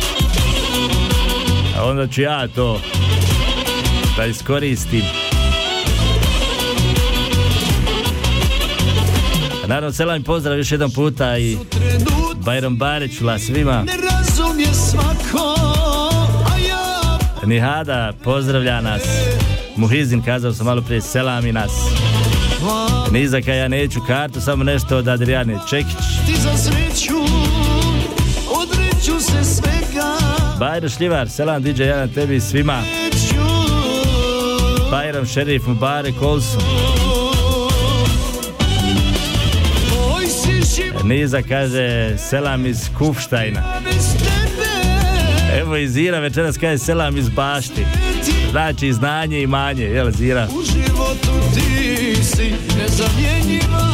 onda 1.82 2.06
ću 2.06 2.22
ja 2.22 2.48
to 2.48 2.80
da 4.16 4.24
iskoristim. 4.26 5.02
Naravno, 9.66 9.92
selam 9.92 10.20
i 10.20 10.24
pozdrav 10.24 10.58
još 10.58 10.72
jedan 10.72 10.90
puta 10.90 11.38
i 11.38 11.56
Bajram 12.44 12.76
Barićula 12.76 13.38
svima. 13.38 13.82
Ne 13.82 13.92
razumije 14.10 14.74
svako 14.74 15.54
A 16.54 16.58
ja 16.68 17.18
Nihada 17.46 18.12
pozdravlja 18.24 18.80
nas. 18.80 19.02
Muhizin 19.76 20.22
kazao 20.22 20.52
sam 20.52 20.66
malo 20.66 20.82
prije 20.82 21.00
selami 21.00 21.52
nas. 21.52 21.70
Nizaka 23.10 23.54
ja 23.54 23.68
neću 23.68 24.00
kartu, 24.06 24.40
samo 24.40 24.64
nešto 24.64 24.96
od 24.96 25.08
Adriane 25.08 25.58
Čekić. 25.70 25.96
ti 26.26 26.36
za 26.36 26.56
sreću 26.56 27.14
Odreću 28.62 29.20
se 29.20 29.44
svega 29.44 30.16
Bajro 30.58 30.88
Šljivar, 30.88 31.30
selam 31.30 31.62
DJ 31.62 31.82
ja 31.82 31.96
na 31.96 32.06
tebi 32.06 32.36
i 32.36 32.40
svima. 32.40 32.82
Bajram 34.90 35.26
Šerif 35.26 35.66
Mubarek 35.66 36.14
život 40.76 41.04
Niza 41.04 41.42
kaže 41.42 42.18
selam 42.18 42.66
iz 42.66 42.88
Kufštajna. 42.98 43.62
Evo 45.60 45.76
i 45.76 45.88
Zira 45.88 46.18
večeras 46.18 46.58
kaže 46.58 46.78
selam 46.78 47.16
iz 47.16 47.28
Bašti. 47.28 47.84
Ti 48.24 48.32
Znači 48.50 48.92
znanje 48.92 49.42
i 49.42 49.46
manje, 49.46 49.84
jel 49.84 50.10
Zira? 50.10 50.48
u 50.58 50.62
životu 50.62 51.28
ti 51.54 52.09
si 52.36 52.54
nezamjenjiva 52.78 53.90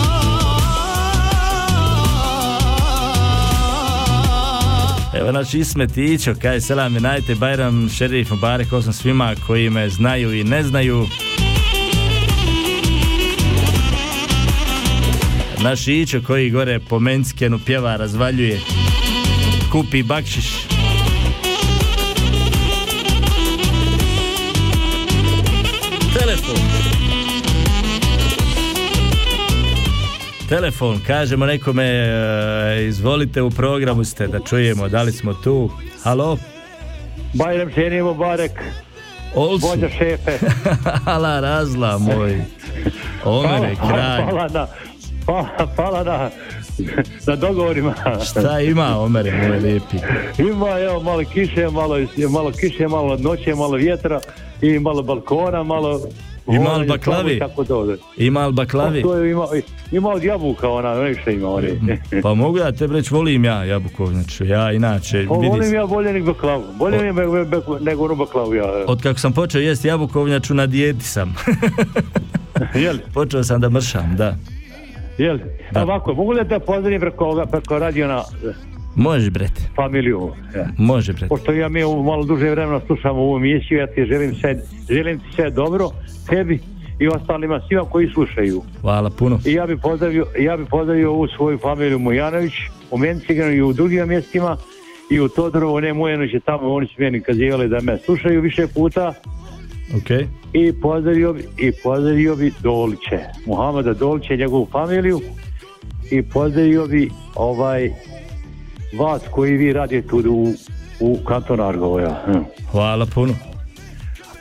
Evo 5.14 5.32
naš 5.32 5.54
Ismet 5.54 5.96
Ićo, 5.96 6.34
kaže 6.42 6.60
selam 6.60 6.96
i 6.96 7.00
najte 7.00 7.34
Bajram 7.34 7.88
Šerif 7.88 8.30
Mubarek 8.30 8.72
Olson 8.72 8.92
svima 8.92 9.34
koji 9.46 9.70
me 9.70 9.88
znaju 9.88 10.34
i 10.34 10.44
ne 10.44 10.62
znaju. 10.62 11.06
Naš 15.62 15.88
Ićo 15.88 16.22
koji 16.26 16.50
gore 16.50 16.80
po 16.88 16.98
Menckenu 16.98 17.58
pjeva, 17.66 17.96
razvaljuje. 17.96 18.60
Kupi 19.72 20.02
bakšiš. 20.02 20.75
Telefon, 30.48 31.00
kažemo 31.06 31.46
nekome, 31.46 31.84
e, 31.84 32.86
izvolite 32.88 33.42
u 33.42 33.50
programu 33.50 34.04
ste 34.04 34.26
da 34.26 34.40
čujemo, 34.40 34.88
da 34.88 35.02
li 35.02 35.12
smo 35.12 35.34
tu. 35.34 35.70
Halo? 36.02 36.38
Bajram 37.32 37.70
Šeni 37.74 38.02
Mubarek, 38.02 38.52
Olsu. 39.34 39.66
vođa 39.66 39.88
šefe. 39.88 40.38
Hvala 41.04 41.40
razla 41.40 41.98
moj. 41.98 42.40
Omere, 43.24 43.74
kralj. 43.88 44.22
Hvala 44.22 44.48
na, 44.48 44.66
hvala, 45.24 45.68
hvala 45.76 46.04
na, 46.04 46.30
na 47.26 47.36
dogovorima. 47.36 47.94
Šta 48.30 48.60
ima 48.60 49.00
Omere, 49.00 49.48
moj 49.48 49.58
lijepi? 49.58 49.96
Ima 50.38 50.78
evo 50.80 51.02
malo 51.02 51.22
kiše, 51.32 51.68
malo, 51.70 51.96
malo 52.30 52.52
kiše, 52.52 52.88
malo 52.88 53.16
noće, 53.16 53.54
malo 53.54 53.76
vjetra 53.76 54.20
i 54.62 54.78
malo 54.78 55.02
balkona, 55.02 55.62
malo... 55.62 56.00
I 56.48 56.58
malo 56.58 56.78
vođe, 56.78 56.88
baklavi. 56.88 57.40
Ima 58.16 58.46
li 58.46 58.52
baklavi? 58.52 59.02
To 59.02 59.14
je 59.14 59.30
ima, 59.30 59.46
ima 59.92 60.08
od 60.08 60.24
jabuka 60.24 60.68
ona, 60.68 60.94
ne 60.94 61.14
što 61.14 61.30
ima 61.30 61.48
oni. 61.48 61.68
Pa 62.22 62.34
mogu 62.34 62.58
ja 62.58 62.72
te 62.72 62.86
reći, 62.86 63.14
volim 63.14 63.44
ja 63.44 63.64
jabukovnjaču. 63.64 64.44
Ja 64.44 64.72
inače, 64.72 65.26
Pa 65.28 65.34
volim 65.34 65.74
ja 65.74 65.86
bolje 65.86 66.12
nego 66.12 66.26
baklavu. 66.32 66.64
Bolje 66.78 66.98
mi 66.98 67.20
je 67.20 67.46
nego 67.80 68.04
onu 68.04 68.16
baklavu 68.16 68.54
ja. 68.54 68.84
od 68.86 69.02
kako 69.02 69.18
sam 69.18 69.32
počeo 69.32 69.60
jesti 69.60 69.88
jabukovnjaču 69.88 70.54
na 70.54 70.66
dijeti 70.66 71.04
sam. 71.04 71.34
Jel? 72.84 72.96
počeo 73.14 73.44
sam 73.44 73.60
da 73.60 73.68
mršam, 73.68 74.16
da. 74.16 74.36
Jel? 75.18 75.38
Da. 75.72 75.82
Ovako, 75.82 76.14
mogu 76.14 76.32
li 76.32 76.44
da 76.44 76.48
te 76.48 76.64
pozdravim 76.64 77.00
preko, 77.00 77.46
preko 77.50 77.78
radio 77.78 78.08
na 78.08 78.22
Može, 78.96 79.30
brete. 79.30 79.62
familiju? 79.76 80.30
Ja. 80.56 80.66
Može, 80.78 81.12
brete. 81.12 81.28
Pošto 81.28 81.52
ja 81.52 81.68
mi 81.68 81.80
malo 81.80 82.24
duže 82.24 82.50
vremena 82.50 82.80
slušam 82.86 83.18
ovu 83.18 83.36
emisiju, 83.36 83.78
ja 83.78 83.86
ti 83.86 84.04
želim, 84.04 84.34
sve, 84.34 84.56
želim 84.90 85.18
ti 85.18 85.24
sve 85.34 85.50
dobro, 85.50 85.90
tebi 86.28 86.58
i 86.98 87.08
ostalima 87.08 87.60
svima 87.68 87.84
koji 87.84 88.08
slušaju. 88.08 88.62
Hvala 88.80 89.10
puno. 89.10 89.38
I 89.46 89.52
ja 89.52 89.66
bi 89.66 89.76
pozdravio, 89.76 90.26
ja 90.38 90.56
bi 90.56 90.64
pozdravio 90.64 91.12
ovu 91.12 91.26
svoju 91.36 91.58
familiju 91.58 91.98
Mujanović 91.98 92.52
u 92.90 92.98
Menciganu 92.98 93.52
i 93.52 93.62
u 93.62 93.72
drugim 93.72 94.08
mjestima 94.08 94.56
i 95.10 95.20
u 95.20 95.28
Todorovu, 95.28 95.80
ne 95.80 95.92
Mujanović 95.92 96.34
je 96.34 96.40
tamo, 96.40 96.74
oni 96.74 96.86
su 96.86 96.94
meni 96.98 97.20
kazivali 97.20 97.68
da 97.68 97.80
me 97.82 97.98
slušaju 97.98 98.40
više 98.40 98.66
puta 98.74 99.14
Ok. 99.96 100.10
i 100.52 100.72
pozdravio 100.82 101.32
bi, 101.32 101.44
i 101.58 101.72
pozdravio 101.84 102.36
bi 102.36 102.52
Doliće, 102.62 103.18
Muhameda 103.46 103.94
Doliće 103.94 104.36
njegovu 104.36 104.68
familiju 104.72 105.20
i 106.10 106.22
pozdravio 106.22 106.86
bi 106.86 107.10
ovaj 107.34 107.90
vas 108.92 109.22
koji 109.30 109.56
vi 109.56 109.72
radite 109.72 110.08
tu 110.08 110.18
u, 110.28 110.54
u 111.00 111.18
kantonu 111.24 111.62
Argovoja. 111.62 112.22
Hm. 112.26 112.38
Hvala 112.70 113.06
puno. 113.06 113.34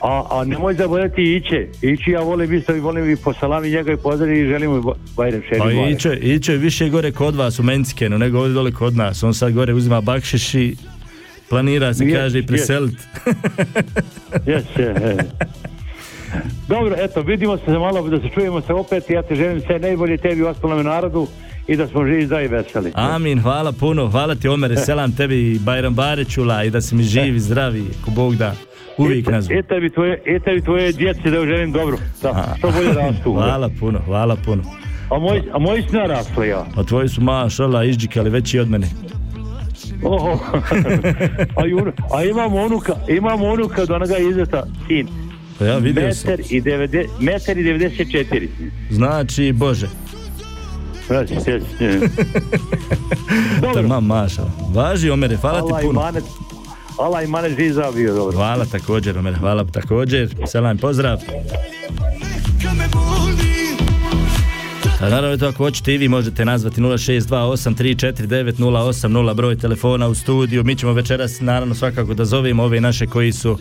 A, 0.01 0.23
a 0.29 0.43
nemoj 0.43 0.73
zaboraviti 0.73 1.35
Iće. 1.35 1.67
Ići 1.81 2.11
ja 2.11 2.21
volim 2.21 2.53
isto 2.53 2.75
i 2.75 2.79
volim 2.79 3.11
i 3.11 3.15
po 3.15 3.33
salami 3.33 3.69
njega 3.69 3.91
i 3.91 3.97
pozdraviti 3.97 4.41
i 4.41 4.47
želim 4.47 4.71
mu 4.71 4.93
Bajrem. 5.17 5.41
Pa. 5.59 5.71
Iće, 5.71 6.17
Iće 6.21 6.57
više 6.57 6.89
gore 6.89 7.11
kod 7.11 7.35
vas 7.35 7.59
u 7.59 7.63
Mencikenu 7.63 8.17
nego 8.17 8.39
ovdje 8.39 8.53
dole 8.53 8.71
kod 8.71 8.95
nas. 8.95 9.23
On 9.23 9.33
sad 9.33 9.53
gore 9.53 9.73
uzima 9.73 10.01
bakšiš 10.01 10.53
i 10.53 10.75
planira 11.49 11.93
se 11.93 12.05
Je, 12.05 12.15
kaže 12.15 12.39
i 12.39 12.45
preseliti. 12.45 13.03
Je, 14.45 14.63
je. 14.77 15.17
Dobro, 16.67 16.95
eto, 16.97 17.21
vidimo 17.21 17.57
se 17.57 17.63
za 17.67 17.79
malo, 17.79 18.09
da 18.09 18.17
se 18.17 18.29
čujemo 18.33 18.61
se 18.61 18.73
opet. 18.73 19.09
Ja 19.09 19.21
te 19.21 19.35
želim 19.35 19.61
sve 19.61 19.79
najbolje 19.79 20.17
tebi 20.17 20.41
i 20.41 20.43
ostalom 20.43 20.85
narodu 20.85 21.27
i 21.67 21.75
da 21.75 21.87
smo 21.87 22.05
živi, 22.05 22.25
zdravi 22.25 22.45
i 22.45 22.47
veseli. 22.47 22.91
Amin, 22.95 23.41
hvala 23.41 23.71
puno. 23.71 24.07
Hvala 24.07 24.35
ti 24.35 24.47
Omere, 24.47 24.77
selam 24.85 25.11
tebi 25.11 25.51
i 25.51 25.59
Bajram 25.59 25.93
Barećula 25.93 26.63
i 26.63 26.69
da 26.69 26.81
si 26.81 26.95
mi 26.95 27.03
živi, 27.03 27.39
zdravi, 27.39 27.83
ko 28.05 28.11
Bog 28.11 28.35
da. 28.35 28.55
Uvijek 28.97 29.27
nas. 29.27 29.45
I 29.45 29.63
tebi 29.69 29.89
tvoje, 29.89 30.21
tebi 30.45 30.61
tvoje 30.61 30.91
djeci 30.91 31.21
da 31.23 31.45
želim 31.45 31.71
dobro. 31.71 31.97
Da, 32.21 32.55
što 32.57 32.71
bolje 32.71 32.93
rastu. 33.01 33.33
Hvala 33.33 33.69
puno, 33.79 33.99
hvala 34.05 34.35
puno. 34.35 34.63
A 35.11 35.19
moji, 35.19 35.41
a 35.53 35.59
moji 35.59 35.81
su 35.81 35.95
narasli, 35.95 36.47
ja. 36.47 36.65
A 36.75 36.83
tvoji 36.83 37.09
su 37.09 37.21
mašala 37.21 37.83
izđikali 37.83 38.29
veći 38.29 38.59
od 38.59 38.69
mene. 38.69 38.87
Oho. 40.03 40.29
a, 41.57 41.63
unu- 41.63 41.91
a 42.13 42.23
imamo 42.23 42.65
unuka, 42.65 42.93
imamo 43.09 43.45
unuka 43.45 43.81
od 43.81 43.91
onoga 43.91 44.17
izeta 44.17 44.63
sin. 44.87 45.07
Pa 45.59 45.65
ja 45.65 45.77
vidio 45.77 46.13
sam. 46.13 46.29
Metar 46.31 46.45
i, 46.49 46.61
90, 46.61 47.05
metar 47.19 47.57
i 47.57 47.63
94. 47.63 48.47
Znači, 48.89 49.51
Bože. 49.51 49.87
Sjeti, 51.07 51.35
sjeti. 51.43 51.65
Dobro, 53.61 53.81
Tama 53.81 53.99
maša. 53.99 54.43
Važi, 54.73 55.09
Omere, 55.09 55.37
hvala 55.37 55.59
Allah 55.59 55.81
ti 55.81 55.87
puno. 55.87 56.11
Allah 56.99 57.23
i 57.23 57.27
manet 57.27 57.57
živ 57.57 57.73
zabio, 57.73 58.13
dobro. 58.13 58.37
Hvala 58.37 58.65
također, 58.65 59.17
Omer, 59.17 59.39
hvala 59.39 59.65
također. 59.65 60.35
Selam, 60.47 60.77
pozdrav. 60.77 61.19
A 65.01 65.09
naravno 65.09 65.37
to 65.37 65.47
ako 65.47 65.57
hoćete 65.57 65.93
i 65.93 65.97
vi 65.97 66.07
možete 66.07 66.45
nazvati 66.45 66.81
0628349080 66.81 69.33
broj 69.33 69.57
telefona 69.57 70.07
u 70.07 70.15
studiju. 70.15 70.63
Mi 70.63 70.75
ćemo 70.75 70.93
večeras 70.93 71.41
naravno 71.41 71.75
svakako 71.75 72.13
da 72.13 72.25
zovemo 72.25 72.63
ove 72.63 72.81
naše 72.81 73.07
koji 73.07 73.31
su 73.31 73.57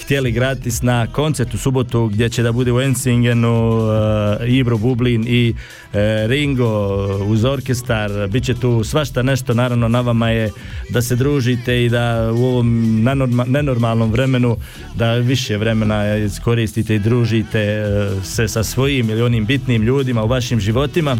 htjeli 0.00 0.32
gratis 0.32 0.82
na 0.82 1.06
koncert 1.06 1.54
u 1.54 1.58
subotu 1.58 2.06
gdje 2.06 2.28
će 2.28 2.42
da 2.42 2.52
bude 2.52 2.72
u 2.72 2.80
Ensingenu 2.80 3.78
uh, 3.78 4.48
Ibro 4.48 4.78
Bublin 4.78 5.24
i 5.28 5.54
uh, 5.54 5.94
Ringo 6.26 7.06
uz 7.26 7.44
orkestar. 7.44 8.28
Biće 8.28 8.54
tu 8.54 8.84
svašta 8.84 9.22
nešto, 9.22 9.54
naravno 9.54 9.88
na 9.88 10.00
vama 10.00 10.30
je 10.30 10.50
da 10.90 11.02
se 11.02 11.16
družite 11.16 11.84
i 11.84 11.88
da 11.88 12.32
u 12.32 12.44
ovom 12.44 12.66
nenorma- 13.02 13.48
nenormalnom 13.48 14.12
vremenu 14.12 14.56
da 14.94 15.12
više 15.14 15.56
vremena 15.56 16.16
iskoristite 16.16 16.94
i 16.94 16.98
družite 16.98 17.84
uh, 17.84 18.24
se 18.24 18.48
sa 18.48 18.64
svojim 18.64 19.10
ili 19.10 19.22
onim 19.22 19.46
bitnim 19.46 19.82
ljudima 19.82 20.24
u 20.24 20.28
vašim 20.28 20.60
životima. 20.60 21.16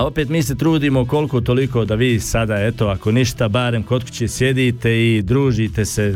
A 0.00 0.04
opet 0.04 0.28
mi 0.28 0.42
se 0.42 0.54
trudimo 0.54 1.06
koliko 1.06 1.40
toliko 1.40 1.84
da 1.84 1.94
vi 1.94 2.20
sada, 2.20 2.54
eto, 2.54 2.86
ako 2.86 3.12
ništa, 3.12 3.48
barem 3.48 3.82
kod 3.82 4.04
kuće 4.04 4.28
sjedite 4.28 4.90
i 4.90 5.22
družite 5.22 5.84
se. 5.84 6.14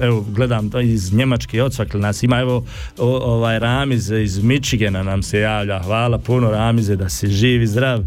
Evo, 0.00 0.24
gledam 0.34 0.70
iz 0.82 1.12
Njemačke, 1.12 1.62
odsvakli 1.62 2.00
nas 2.00 2.22
ima, 2.22 2.40
evo, 2.40 2.64
o, 2.98 3.34
ovaj 3.34 3.58
Ramiz 3.58 4.10
iz 4.10 4.42
Michigana 4.42 5.02
nam 5.02 5.22
se 5.22 5.40
javlja. 5.40 5.82
Hvala 5.82 6.18
puno 6.18 6.50
Ramize, 6.50 6.96
da 6.96 7.08
si 7.08 7.28
živ 7.28 7.62
i 7.62 7.66
zdrav. 7.66 8.00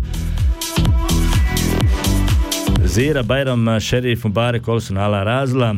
Zira, 2.86 3.24
Bajram, 3.24 3.80
Šerif, 3.80 4.24
Mubarek, 4.24 4.68
Olsun, 4.68 4.98
Ala 4.98 5.24
Razla. 5.24 5.76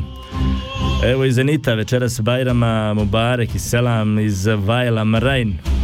Evo 1.06 1.26
iz 1.26 1.36
Zenita, 1.36 1.74
večeras 1.74 2.22
Bajrama, 2.22 2.94
Mubarek 2.94 3.56
i 3.56 3.60
Selam 3.60 4.20
iz 4.20 4.46
Vajla 4.46 5.04
Mrajn. 5.04 5.81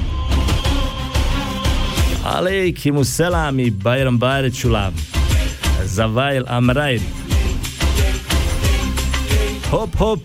aleykimu 2.27 3.05
selami 3.05 3.83
bayram 3.85 4.21
bari 4.21 4.53
çulam. 4.53 4.93
Zavayl 5.85 6.43
amrayn. 6.49 7.01
Hop 9.71 9.95
hop. 9.95 10.19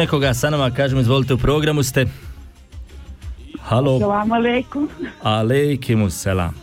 Nekoga 0.00 0.34
sa 0.34 0.50
nama, 0.50 0.70
kažem, 0.70 0.98
izvolite 0.98 1.34
u 1.34 1.38
programu 1.38 1.82
ste. 1.82 2.06
Halo, 3.60 3.98
Salam 4.00 4.32
alaikum. 4.32 4.88
alejkimu 5.22 6.10
selam. 6.10 6.54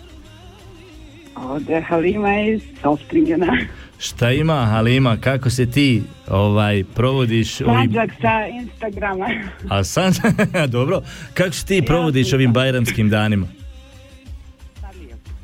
Ovdje 1.35 1.75
je 1.75 1.81
Halima 1.81 2.39
iz 2.41 2.61
Sostringena. 2.81 3.57
Šta 3.99 4.31
ima, 4.31 4.65
Halima, 4.65 5.17
kako 5.17 5.49
se 5.49 5.71
ti 5.71 6.03
ovaj 6.27 6.83
provodiš 6.95 7.61
ovim... 7.61 7.73
Mađak 7.73 8.09
sa 8.21 8.47
Instagrama. 8.61 9.27
A 9.69 9.83
sam, 9.83 10.11
dobro, 10.77 11.01
kako 11.33 11.51
se 11.51 11.65
ti 11.65 11.83
provodiš 11.85 12.33
ovim 12.33 12.53
bajramskim 12.53 13.09
danima? 13.09 13.47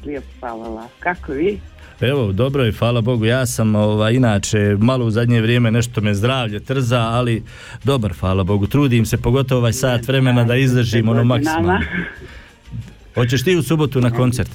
Lijep, 0.06 0.24
hvala. 0.40 0.88
Kako 1.00 1.32
vi? 1.32 1.60
Evo, 2.02 2.32
dobro 2.32 2.64
je, 2.64 2.72
hvala 2.72 3.02
Bogu, 3.02 3.26
ja 3.26 3.46
sam 3.46 3.76
ovaj, 3.76 4.14
inače 4.14 4.78
malo 4.80 5.06
u 5.06 5.12
zadnje 5.12 5.42
vrijeme 5.42 5.72
nešto 5.72 6.02
me 6.02 6.14
zdravlje 6.14 6.60
trza, 6.60 7.00
ali 7.00 7.44
dobar, 7.84 8.14
hvala 8.20 8.44
Bogu, 8.44 8.68
trudim 8.68 9.06
se, 9.06 9.18
pogotovo 9.18 9.60
ovaj 9.60 9.74
sat 9.74 10.08
vremena 10.08 10.44
da 10.44 10.56
izdržim 10.56 11.10
ono 11.10 11.24
maksimalno. 11.24 11.80
Hoćeš 13.16 13.44
ti 13.44 13.56
u 13.56 13.64
subotu 13.64 14.02
na 14.02 14.12
koncert? 14.12 14.50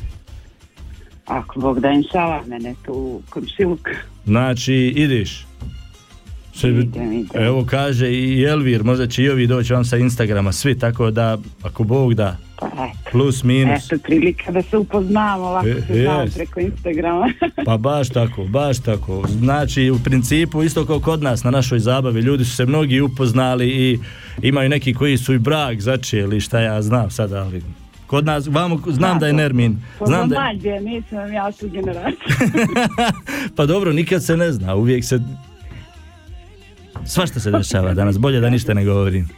Ako 1.27 1.61
Bog 1.61 1.81
da 1.81 1.91
inšala, 1.91 2.43
mene 2.47 2.75
tu 2.87 3.23
komšiluk. 3.31 3.89
Znači, 4.25 4.75
ideš? 4.75 5.48
Evo 7.35 7.65
kaže 7.71 8.13
i 8.13 8.45
Elvir, 8.45 8.85
možda 8.85 9.07
će 9.07 9.23
i 9.23 9.31
ovi 9.31 9.47
doći 9.47 9.73
vam 9.73 9.85
sa 9.85 9.97
Instagrama, 9.97 10.53
svi, 10.53 10.79
tako 10.79 11.11
da, 11.11 11.39
ako 11.63 11.85
Bog 11.85 12.15
da, 12.15 12.37
Pa 12.61 12.91
plus, 13.13 13.45
minus. 13.45 13.87
Eto, 13.87 14.03
prilika 14.05 14.53
da 14.53 14.63
se 14.63 14.77
upoznamo, 14.77 15.45
ovako 15.45 15.69
E, 15.69 15.75
se 15.87 16.03
znamo 16.03 16.21
jest. 16.21 16.37
preko 16.37 16.61
Instagrama. 16.61 17.33
Pa 17.67 17.77
baš 17.77 18.09
tako, 18.09 18.45
baš 18.45 18.79
tako. 18.79 19.23
Znači, 19.29 19.91
u 19.91 19.99
principu, 20.05 20.63
isto 20.63 20.87
kao 20.87 21.01
kod 21.01 21.23
nas 21.23 21.45
na 21.45 21.51
našoj 21.51 21.79
zabavi, 21.79 22.21
ljudi 22.21 22.45
su 22.45 22.57
se 22.57 22.67
mnogi 22.67 23.01
upoznali 23.01 23.69
i 23.69 23.99
imaju 24.43 24.69
neki 24.69 24.95
koji 24.95 25.17
su 25.17 25.35
i 25.35 25.39
brak 25.39 25.81
začeli, 25.81 26.41
šta 26.41 26.61
ja 26.61 26.83
znam 26.83 27.11
sada, 27.11 27.43
ali 27.43 27.63
kod 28.07 28.25
nas, 28.25 28.47
vamo, 28.47 28.81
znam 28.87 29.19
da 29.19 29.27
je 29.27 29.33
Nermin. 29.33 29.77
Znam 30.07 30.29
da 30.29 30.53
je, 30.63 30.81
nisam 30.81 31.33
ja 31.33 31.53
tu 31.53 31.69
generaciju. 31.69 32.67
pa 33.57 33.67
dobro, 33.67 33.93
nikad 33.93 34.25
se 34.25 34.37
ne 34.37 34.53
zna, 34.53 34.75
uvijek 34.75 35.05
se... 35.05 35.21
Svašta 37.05 37.41
se 37.41 37.51
dešava 37.51 37.95
danas, 37.95 38.19
bolje 38.19 38.41
da 38.41 38.51
ništa 38.51 38.75
ne 38.75 38.85
govorim. 38.85 39.29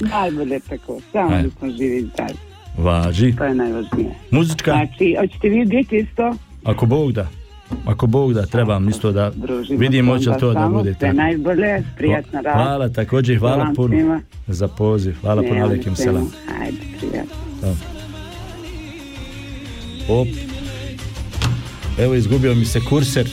Najbolje 0.00 0.60
tako, 0.60 1.00
samo 1.12 1.30
Ajde. 1.30 1.42
da 1.42 1.54
smo 1.58 1.70
živi 1.70 2.02
zdravi. 2.02 2.34
Važi. 2.78 3.36
To 3.36 3.44
je 3.44 3.54
najvažnije. 3.54 4.10
Muzička, 4.30 4.70
Znači, 4.70 5.16
hoćete 5.20 5.48
vi 5.48 5.64
biti 5.66 5.96
isto? 5.98 6.34
ako 6.64 6.86
Bog 6.86 7.12
da. 7.12 7.28
Ako 7.86 8.06
Bog 8.06 8.34
da, 8.34 8.46
trebam 8.46 8.88
isto 8.88 9.12
da 9.12 9.30
Družimo 9.30 9.78
vidim 9.78 10.06
hoće 10.06 10.30
to 10.40 10.52
da 10.54 10.68
bude 10.68 10.90
Sve 10.90 10.98
tako. 11.00 11.16
najbolje, 11.16 11.82
prijatna 11.96 12.40
rad. 12.40 12.54
Hvala 12.54 12.88
također, 12.88 13.38
hvala 13.38 13.56
Salam 13.56 13.74
puno 13.74 13.88
svima. 13.90 14.20
za 14.46 14.68
poziv. 14.68 15.14
Hvala 15.20 15.42
puno, 15.42 15.68
svima. 15.68 15.96
selam. 15.96 16.30
Ajde, 16.62 16.76
prijatno. 16.98 17.36
Op. 20.10 20.28
Evo 21.98 22.14
izgubio 22.14 22.54
mi 22.54 22.64
se 22.64 22.80
kurser. 22.80 23.28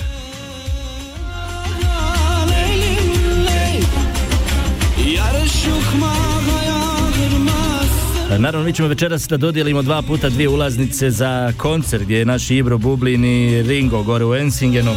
Naravno, 8.30 8.66
mi 8.66 8.74
ćemo 8.74 8.88
večeras 8.88 9.28
da 9.28 9.38
dodijelimo 9.38 9.82
dva 9.82 10.02
puta 10.02 10.30
dvije 10.30 10.50
ulaznice 10.50 11.12
za 11.12 11.54
koncert 11.58 12.04
gdje 12.04 12.18
je 12.18 12.26
naš 12.26 12.52
Ibro 12.52 12.78
Bublin 12.78 13.26
i 13.26 13.64
Ringo 13.64 14.04
gore 14.04 14.26
u 14.26 14.36
Ensingenu. 14.36 14.92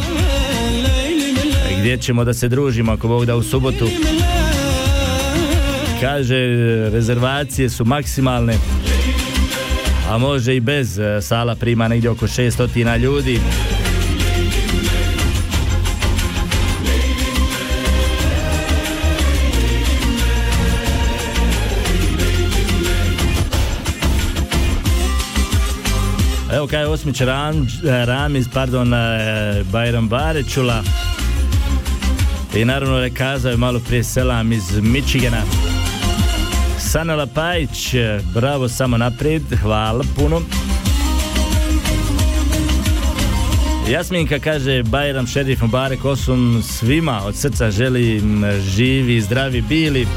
Gdje 1.79 1.97
ćemo 1.97 2.23
da 2.23 2.33
se 2.33 2.47
družimo 2.47 2.91
ako 2.91 3.07
Bog 3.07 3.25
da 3.25 3.35
u 3.35 3.43
subotu. 3.43 3.87
Kaže, 6.01 6.35
rezervacije 6.89 7.69
su 7.69 7.85
maksimalne. 7.85 8.57
A 10.09 10.17
može 10.17 10.55
i 10.55 10.59
bez, 10.59 10.99
e, 10.99 11.21
sala 11.21 11.55
prima 11.55 11.87
negdje 11.87 12.09
oko 12.09 12.27
600 12.27 12.97
ljudi. 12.97 13.39
Evo 26.53 26.67
kaj 26.67 26.81
je 26.81 26.87
osmić 26.87 27.21
Ram, 27.21 27.67
Ramiz, 27.83 28.47
pardon, 28.53 28.93
e, 28.93 29.63
Bajram 29.71 30.07
Barećula. 30.07 30.83
I 32.55 32.65
naravno 32.65 32.97
je 32.97 33.13
kazao 33.13 33.51
je 33.51 33.57
malo 33.57 33.79
prije 33.79 34.03
selam 34.03 34.51
iz 34.51 34.79
Michigana. 34.81 35.41
Sanela 36.79 37.25
Pajić, 37.25 37.95
bravo 38.33 38.69
samo 38.69 38.97
naprijed, 38.97 39.43
hvala 39.61 40.03
puno. 40.15 40.41
Jasminka 43.89 44.39
kaže 44.39 44.83
Bajram 44.83 45.27
Šerif 45.27 45.61
Mubarek 45.61 46.05
Osum 46.05 46.63
svima 46.63 47.21
od 47.25 47.35
srca 47.35 47.71
želim 47.71 48.45
živi, 48.75 49.21
zdravi 49.21 49.61
bili. 49.61 50.07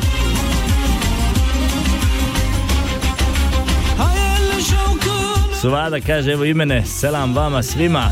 Suvada 5.64 6.00
kaže 6.00 6.32
evo 6.32 6.44
i 6.44 6.54
mene, 6.54 6.86
selam 6.86 7.34
vama 7.34 7.62
svima. 7.62 8.10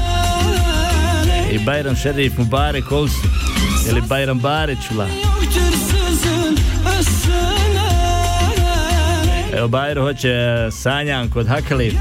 I 1.53 1.59
Bajram 1.59 1.97
Šerif 1.97 2.39
Mubarek 2.39 2.93
Olsu. 2.93 3.29
Ili 3.91 4.01
Bajram 4.01 4.39
Barečula. 4.39 5.07
Evo 9.57 9.69
Bajro 9.69 10.03
hoće 10.03 10.31
Sanjan 10.71 11.31
kod 11.31 11.47
Hakali. 11.47 11.97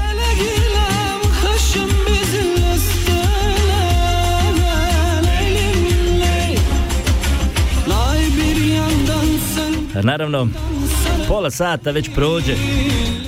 Naravno, 10.02 10.48
pola 11.28 11.50
sata 11.50 11.90
već 11.90 12.10
prođe. 12.14 12.54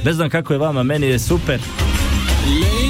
Ne 0.05 0.13
znam 0.13 0.31
kako 0.31 0.53
je 0.53 0.59
vama, 0.59 0.83
meni 0.83 1.07
je 1.07 1.19
super. 1.19 1.61
Ladies 2.45 2.84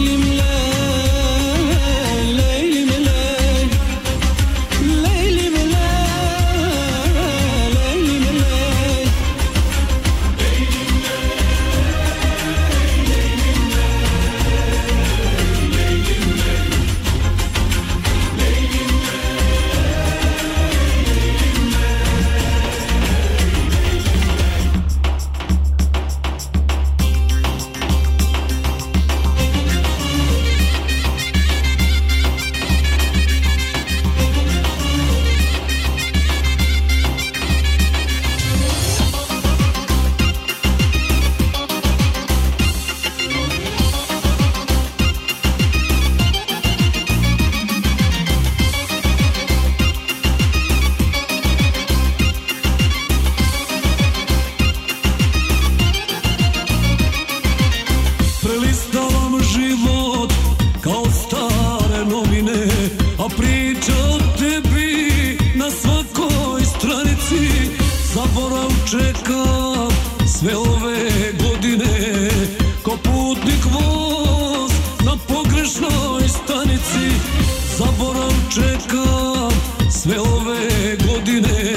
dyne. 81.24 81.73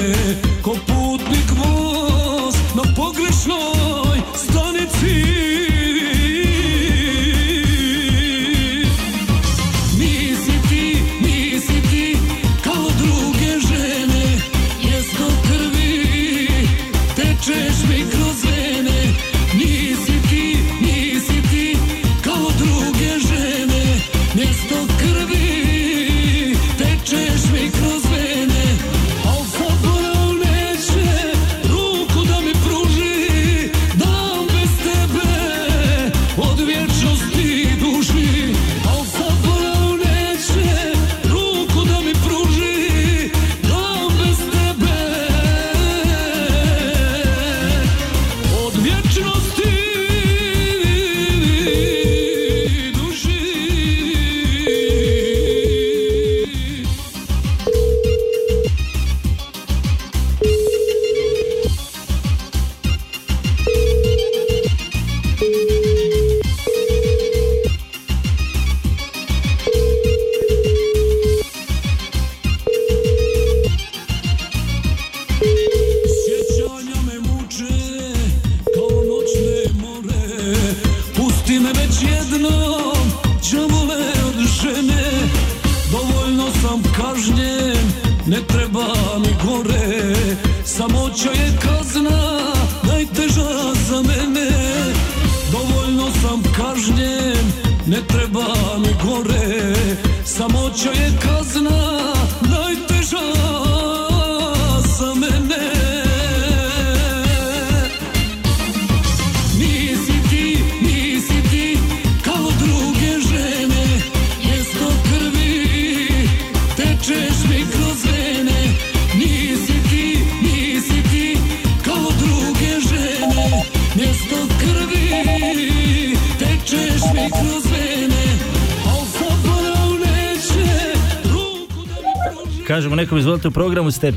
Kažemo 132.68 132.96
nekom 132.96 133.18
izvolite 133.18 133.48
u 133.48 133.50
programu 133.50 133.90
ste. 133.90 134.12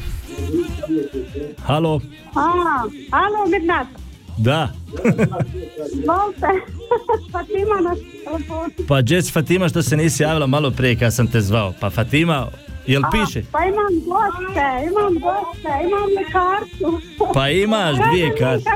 Halo, 1.66 2.02
A, 2.36 2.42
alo, 3.12 3.48
Mirnat, 3.52 3.88
da. 4.38 4.70
Fatima 7.32 7.80
na. 7.84 7.96
Pa 8.88 8.98
Jess 9.08 9.34
Fatima 9.34 9.70
što 9.70 9.82
se 9.82 9.98
nisi 9.98 10.24
javila 10.24 10.48
malo 10.48 10.72
prije 10.72 10.96
kad 10.96 11.14
sam 11.14 11.28
te 11.28 11.42
zvao. 11.42 11.74
Pa 11.80 11.90
Fatima, 11.90 12.48
jel 12.88 13.02
piše? 13.12 13.44
Pa 13.52 13.60
imam 13.66 13.94
goste, 14.06 14.88
imam 14.92 15.14
goste, 15.14 15.70
imam 15.88 16.10
li 16.10 16.26
kartu. 16.32 17.02
Pa 17.34 17.50
imaš 17.50 17.96
dvije 18.12 18.36
karte. 18.40 18.70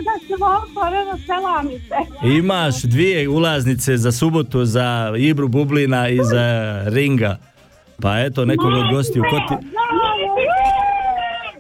Imaš 2.38 2.82
dvije 2.82 3.30
ulaznice 3.30 3.98
za 3.98 4.12
subotu 4.12 4.66
za 4.66 5.14
Ibru 5.18 5.48
Bublina 5.48 6.10
i 6.10 6.20
za 6.24 6.82
Ringa. 6.86 7.38
Pa 8.02 8.20
eto, 8.20 8.46
nekog 8.46 8.74
od 8.74 8.92
gostiju. 8.92 9.24
Ko 9.24 9.38
ti... 9.40 9.66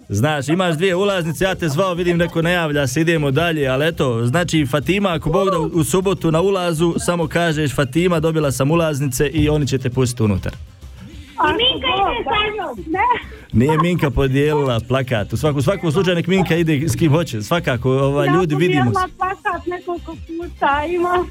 Znaš, 0.10 0.48
imaš 0.48 0.76
dvije 0.76 0.96
ulaznice, 0.96 1.44
ja 1.44 1.56
te 1.56 1.70
zvao, 1.70 1.94
vidim 1.94 2.18
neko 2.18 2.42
ne 2.42 2.52
javlja 2.52 2.88
se, 2.88 3.02
idemo 3.02 3.32
dalje, 3.32 3.68
ali 3.68 3.88
eto, 3.88 4.26
znači 4.26 4.66
Fatima, 4.66 5.10
ako 5.10 5.30
Bog 5.30 5.50
da 5.50 5.60
u- 5.60 5.84
subotu 5.84 6.32
na 6.32 6.42
ulazu, 6.42 6.94
samo 6.98 7.28
kažeš 7.28 7.76
Fatima, 7.76 8.20
dobila 8.20 8.52
sam 8.52 8.72
ulaznice 8.72 9.28
i 9.28 9.50
oni 9.50 9.68
će 9.68 9.78
te 9.78 9.90
pustiti 9.90 10.24
unutar. 10.24 10.52
I 10.52 11.48
Minka 11.48 11.88
ide 11.88 12.24
sa 12.24 12.38
njom. 12.56 12.86
Ne. 12.88 13.25
Nije 13.56 13.78
Minka 13.78 14.10
podijelila 14.10 14.80
plakat. 14.88 15.34
U 15.34 15.38
svakom, 15.38 15.62
svakom 15.62 15.92
slučaju 15.92 16.16
nek 16.16 16.28
Minka 16.28 16.56
ide 16.56 16.90
s 16.90 16.96
kim 16.96 17.12
hoće. 17.12 17.42
Svakako, 17.42 17.92
ovaj, 17.92 18.28
ljudi, 18.28 18.56
vidimo 18.56 18.94
se. 18.94 19.00
Ja 19.00 19.08
plakat 19.18 19.68
nekoliko 19.68 20.16
puta 20.28 20.84
ima. 20.90 21.10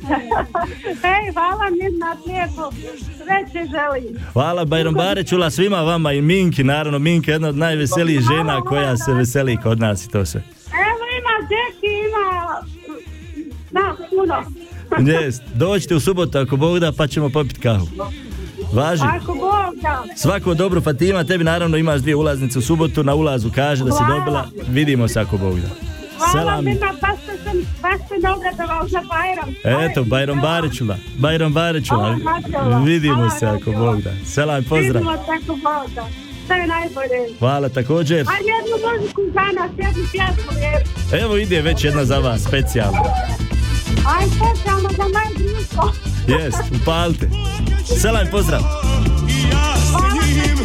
Ej, 1.14 1.32
hvala 1.32 1.70
mi 1.70 1.98
na 1.98 2.16
lijepo. 2.26 2.70
Sve 3.16 3.44
će 3.52 3.70
želim. 3.70 4.18
Hvala 4.32 4.64
Bajrom 4.64 4.94
Barečula 4.94 5.50
svima 5.50 5.80
vama 5.80 6.12
i 6.12 6.22
Minki, 6.22 6.64
naravno 6.64 6.98
Minka 6.98 7.30
je 7.30 7.34
jedna 7.34 7.48
od 7.48 7.56
najveselijih 7.56 8.20
žena 8.20 8.60
koja 8.60 8.96
se 8.96 9.12
veseli 9.12 9.56
kod 9.62 9.80
nas 9.80 10.04
i 10.04 10.08
to 10.08 10.26
sve. 10.26 10.40
Evo 10.66 11.04
ima 11.18 11.48
Džeki, 11.48 11.92
ima... 12.08 12.60
Na, 13.70 13.96
puno. 14.10 14.64
Yes, 14.90 15.40
dođite 15.54 15.94
u 15.94 16.00
subotu 16.00 16.38
ako 16.38 16.56
Bog 16.56 16.78
da 16.78 16.92
pa 16.92 17.06
ćemo 17.06 17.30
popiti 17.30 17.60
kahu. 17.60 17.86
Važi. 18.74 19.02
Ako 19.20 19.34
Bog 19.34 19.74
da. 19.82 20.04
Svako 20.16 20.54
dobro 20.54 20.80
Fatima, 20.80 21.24
tebi 21.24 21.44
naravno 21.44 21.76
imaš 21.76 22.00
dvije 22.00 22.16
ulaznice 22.16 22.58
u 22.58 22.62
subotu, 22.62 23.04
na 23.04 23.14
ulazu 23.14 23.50
kaže 23.54 23.84
da 23.84 23.92
si 23.92 23.98
Hvala. 23.98 24.18
dobila. 24.18 24.48
Vidimo 24.68 25.08
se 25.08 25.20
ako 25.20 25.38
Bog 25.38 25.60
da. 25.60 25.68
Hvala 26.18 26.32
Selam. 26.32 26.64
mi 26.64 26.74
na 26.74 26.86
baš 27.00 27.18
sam, 27.44 27.58
baš 27.82 27.98
sam 28.08 28.32
obradovao 28.36 28.88
za 28.88 29.00
Bajram. 29.08 29.80
Eto, 29.90 30.04
Bajrom 30.04 30.40
Barečula. 30.40 30.96
Hvala, 31.88 32.16
Mačula. 32.16 32.78
Vidimo 32.78 33.30
se 33.30 33.46
ako. 33.46 33.72
Bog 33.72 34.02
da. 34.02 34.10
Selam, 34.26 34.64
pozdrav. 34.64 34.82
Vidimo 35.02 35.12
se 35.12 35.32
ako 35.42 35.52
Bog 35.52 35.94
da. 35.94 36.06
Sve 36.46 36.56
je 36.56 36.66
najbolje. 36.66 37.38
Hvala 37.38 37.68
također. 37.68 38.18
A 38.28 38.32
jednu 38.36 38.76
muziku 39.00 39.20
za 39.34 39.60
nas, 39.60 39.70
jednu 39.78 40.04
pjesmu. 40.12 40.52
Evo 41.24 41.36
ide 41.36 41.60
već 41.62 41.84
jedna 41.84 42.04
za 42.04 42.18
vas, 42.18 42.42
specijalna. 42.42 42.98
Aj, 44.18 44.26
specijalno 44.26 44.88
za 44.96 45.02
moje 45.02 45.28
društvo. 45.38 45.92
Jest, 46.28 46.62
upalite. 46.82 47.28
Selam, 47.84 48.26
pozdrav. 48.30 48.60
Ja 49.52 49.74
s 49.76 49.92
njim 50.14 50.58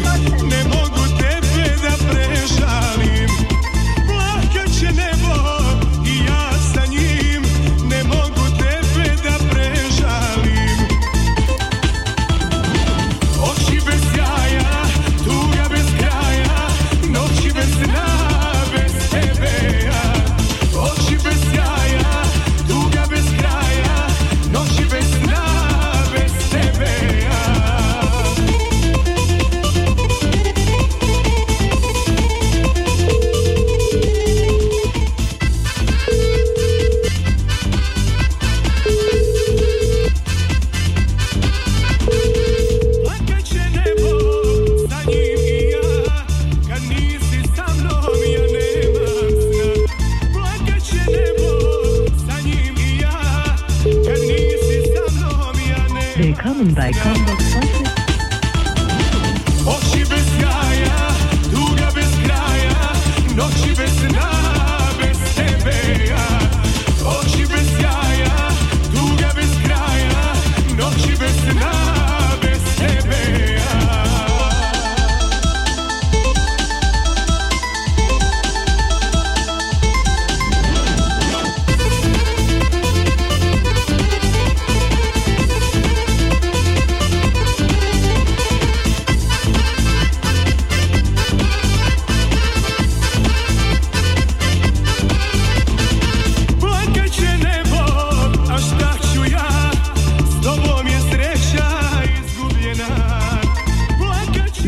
ne 0.48 0.64
mogu 0.64 1.04
tebe 1.18 1.64
da 1.82 1.92
prežalim 2.10 3.09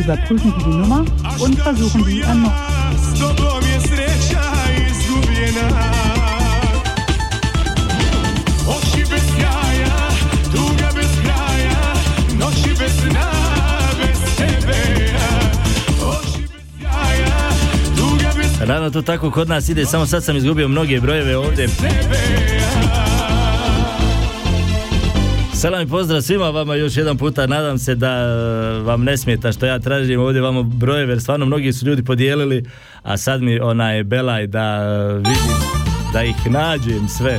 Überprüfen 0.04 0.52
Sie 0.58 0.64
die 0.64 0.70
Nummer 0.70 1.04
und 1.38 1.58
versuchen 1.60 2.04
Sie 2.04 2.20
erneut. 2.22 2.52
Rano 18.66 18.90
to 18.90 19.02
tako 19.02 19.30
kod 19.30 19.48
nas 19.48 19.68
ide, 19.68 19.86
samo 19.86 20.06
sad 20.06 20.24
sam 20.24 20.36
izgubio 20.36 20.68
mnoge 20.68 21.00
brojeve 21.00 21.36
ovdje. 21.36 21.68
Selam 25.62 25.82
i 25.82 25.86
pozdrav 25.86 26.22
svima 26.22 26.50
vama 26.50 26.74
još 26.74 26.96
jedan 26.96 27.18
puta, 27.18 27.46
nadam 27.46 27.78
se 27.78 27.94
da 27.94 28.08
e, 28.08 28.82
vam 28.82 29.04
ne 29.04 29.16
smeta 29.16 29.52
što 29.52 29.66
ja 29.66 29.78
tražim 29.78 30.20
ovdje 30.20 30.42
vama 30.42 30.62
brojeve, 30.62 31.12
jer 31.12 31.20
stvarno 31.20 31.46
mnogi 31.46 31.72
su 31.72 31.86
ljudi 31.86 32.04
podijelili, 32.04 32.64
a 33.02 33.16
sad 33.16 33.42
mi 33.42 33.60
onaj 33.60 34.04
belaj 34.04 34.46
da 34.46 34.60
e, 34.60 35.14
vidim, 35.14 35.56
da 36.12 36.22
ih 36.22 36.50
nađem 36.50 37.08
sve. 37.08 37.38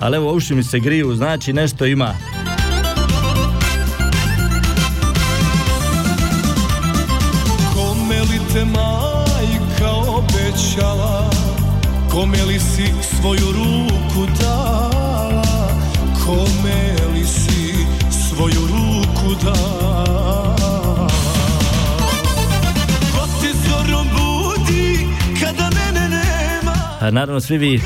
Ali 0.00 0.16
evo 0.16 0.32
uši 0.32 0.54
mi 0.54 0.62
se 0.62 0.78
griju, 0.78 1.14
znači 1.14 1.52
nešto 1.52 1.86
ima. 1.86 2.14
Svoju 13.24 13.52
ruku 13.52 14.26
dala 14.40 15.42
Kome 16.24 16.94
li 17.14 17.24
si 17.24 17.74
svoju 18.10 18.60
ruku 18.60 19.44
dala? 19.44 21.08
Ko 23.12 23.26
te 23.40 23.48
zorom 23.68 24.08
budi 24.08 25.06
kada 25.40 25.70
mene 25.70 26.08
nema? 26.08 26.74
A 27.00 27.10
naravno 27.10 27.40
svi 27.40 27.58
vi 27.58 27.80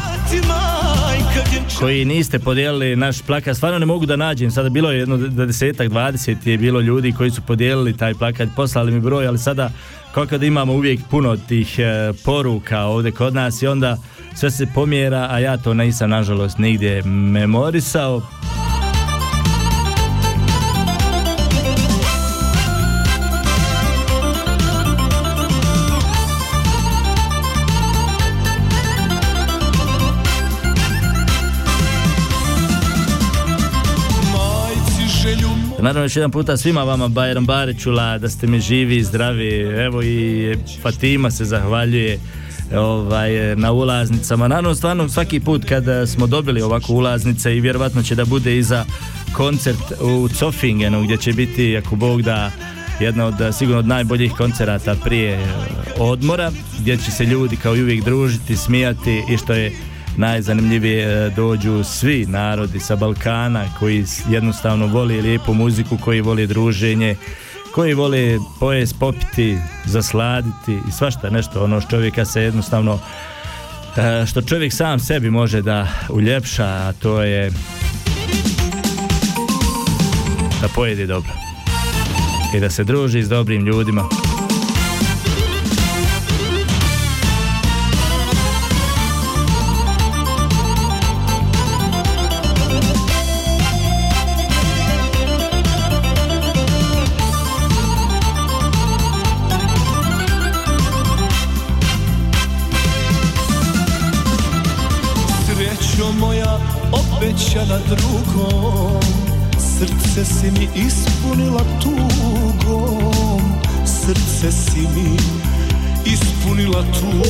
koji 1.79 2.05
niste 2.05 2.39
podijelili 2.39 2.97
naš 2.97 3.23
plakat, 3.23 3.57
stvarno 3.57 3.79
ne 3.79 3.87
mogu 3.87 4.07
da 4.07 4.17
nađem, 4.17 4.51
sada 4.51 4.69
bilo 4.69 4.91
je 4.91 4.99
jedno 4.99 5.17
desetak, 5.17 5.89
dvadeset 5.89 6.47
je 6.47 6.59
bilo 6.59 6.81
ljudi 6.81 7.13
koji 7.13 7.31
su 7.31 7.43
podijelili 7.43 7.97
taj 7.97 8.15
plakat, 8.15 8.49
poslali 8.57 8.93
mi 8.93 9.01
broj, 9.01 9.27
ali 9.27 9.39
sada 9.39 9.71
kao 10.15 10.27
kada 10.27 10.47
imamo 10.47 10.73
uvijek 10.73 11.01
puno 11.11 11.37
tih 11.37 11.79
e, 11.79 12.13
poruka 12.25 12.81
ovdje 12.81 13.13
kod 13.13 13.35
nas 13.35 13.63
i 13.63 13.67
onda 13.67 13.97
sve 14.35 14.51
se 14.51 14.67
pomjera, 14.75 15.29
a 15.31 15.39
ja 15.39 15.57
to 15.57 15.75
nisam 15.75 16.11
nažalost 16.11 16.59
nigdje 16.59 17.03
memorisao. 17.03 18.23
Naravno 35.79 36.03
još 36.03 36.17
jedan 36.17 36.31
puta 36.31 36.57
svima 36.57 36.83
vama 36.83 37.09
Bajram 37.09 37.47
Barićula 37.47 38.19
da 38.19 38.29
ste 38.29 38.47
mi 38.47 38.61
živi 38.61 38.97
i 38.97 39.05
zdravi. 39.05 39.49
Evo 39.61 40.03
i 40.03 40.55
Fatima 40.83 41.31
se 41.31 41.45
zahvaljuje 41.45 42.19
ovaj, 42.77 43.57
na 43.57 43.73
ulaznicama. 43.73 44.49
Naravno, 44.49 44.75
stvarno 44.75 45.09
svaki 45.09 45.41
put 45.41 45.65
kada 45.65 46.07
smo 46.07 46.27
dobili 46.27 46.63
ovako 46.63 46.93
ulaznice 46.93 47.57
i 47.57 47.61
vjerovatno 47.61 48.03
će 48.03 48.15
da 48.15 48.25
bude 48.25 48.59
i 48.59 48.63
za 48.63 48.85
koncert 49.33 49.93
u 50.01 50.29
Zofingenu 50.29 51.03
gdje 51.03 51.17
će 51.17 51.33
biti, 51.33 51.77
ako 51.77 51.97
Bog 51.97 52.23
da, 52.23 52.51
jedna 53.01 53.27
od 53.27 53.35
sigurno 53.53 53.79
od 53.79 53.87
najboljih 53.87 54.33
koncerata 54.33 54.95
prije 55.05 55.33
e, 55.33 55.47
odmora 55.99 56.53
gdje 56.81 56.97
će 56.97 57.11
se 57.11 57.25
ljudi 57.25 57.57
kao 57.57 57.77
i 57.77 57.83
uvijek 57.83 58.05
družiti, 58.05 58.57
smijati 58.57 59.23
i 59.31 59.37
što 59.37 59.53
je 59.53 59.73
najzanimljivije 60.19 61.27
e, 61.27 61.31
dođu 61.31 61.85
svi 61.85 62.27
narodi 62.27 62.81
sa 62.81 62.97
Balkana 62.97 63.65
koji 63.79 64.05
jednostavno 64.29 64.87
voli 64.87 65.21
lijepu 65.21 65.55
muziku, 65.55 65.99
koji 66.05 66.21
voli 66.21 66.47
druženje, 66.47 67.17
koji 67.75 67.95
vole 67.95 68.39
pojest, 68.61 68.95
popiti, 69.01 69.59
zasladiti 69.85 70.79
i 70.89 70.93
svašta 70.93 71.31
nešto 71.31 71.65
ono 71.65 71.81
što 71.81 71.91
čovjeka 71.91 72.25
se 72.25 72.43
jednostavno 72.43 72.99
e, 73.97 74.27
što 74.27 74.43
čovjek 74.43 74.73
sam 74.73 75.01
sebi 75.01 75.31
može 75.31 75.63
da 75.63 75.87
uljepša, 76.09 76.67
a 76.67 76.93
to 76.93 77.23
je 77.23 77.51
da 80.61 80.69
pojedi 80.75 81.07
dobro 81.07 81.33
i 82.57 82.61
da 82.61 82.71
se 82.71 82.85
druži 82.85 83.23
s 83.23 83.29
dobrim 83.29 83.67
ljudima. 83.67 84.28
Ispunila 110.87 111.61
tugom 111.83 113.41
Srce 113.87 114.53
si 114.53 114.81
mi 114.81 115.17
ispunila 116.13 116.85
tugom 117.01 117.23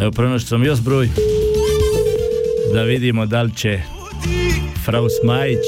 Evo 0.00 0.10
pronašao 0.10 0.48
sam 0.48 0.64
još 0.64 0.80
broj 0.80 1.08
da 2.74 2.82
vidimo 2.82 3.26
da 3.26 3.42
li 3.42 3.54
će 3.54 3.80
Frau 4.84 5.06
Smajić 5.22 5.64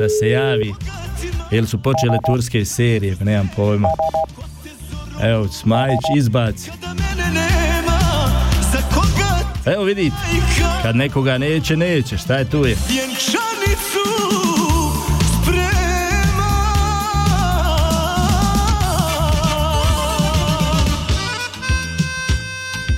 da 0.00 0.08
se 0.08 0.28
javi 0.28 0.74
ili 1.52 1.66
su 1.66 1.78
počele 1.78 2.18
turske 2.26 2.64
serije, 2.64 3.16
nemam 3.20 3.50
pojma. 3.56 3.88
Evo, 5.22 5.48
Smajić 5.48 6.00
izbaci. 6.16 6.70
Evo 9.66 9.84
vidite, 9.84 10.16
kad 10.82 10.96
nekoga 10.96 11.38
neće, 11.38 11.76
neće, 11.76 12.18
šta 12.18 12.36
je 12.36 12.50
tu 12.50 12.66
je? 12.66 12.76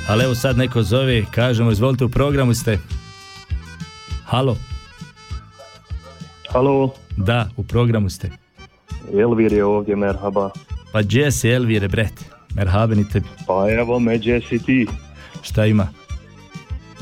Ali 0.09 0.25
evo 0.25 0.35
sad 0.35 0.59
neko 0.59 0.83
zove, 0.83 1.25
kažemo, 1.31 1.71
izvolite 1.71 2.05
u 2.05 2.09
programu 2.09 2.55
ste. 2.55 2.79
Halo, 4.25 4.57
Halo, 6.55 6.95
da, 7.17 7.49
u 7.57 7.63
programu 7.63 8.11
ste. 8.11 8.31
Elvir 9.21 9.53
je 9.53 9.65
ovdje, 9.65 9.97
merhaba. 9.97 10.51
Pa 10.93 11.03
gdje 11.03 11.33
si 11.33 11.49
Elvire, 11.49 11.89
bret? 11.89 12.25
Merhaben 12.55 13.01
i 13.01 13.09
tebi. 13.09 13.27
Pa 13.47 13.67
evo 13.71 13.99
me, 13.99 14.19
gdje 14.19 14.41
si 14.41 14.59
ti? 14.59 14.87
Šta 15.43 15.67
ima? 15.67 15.89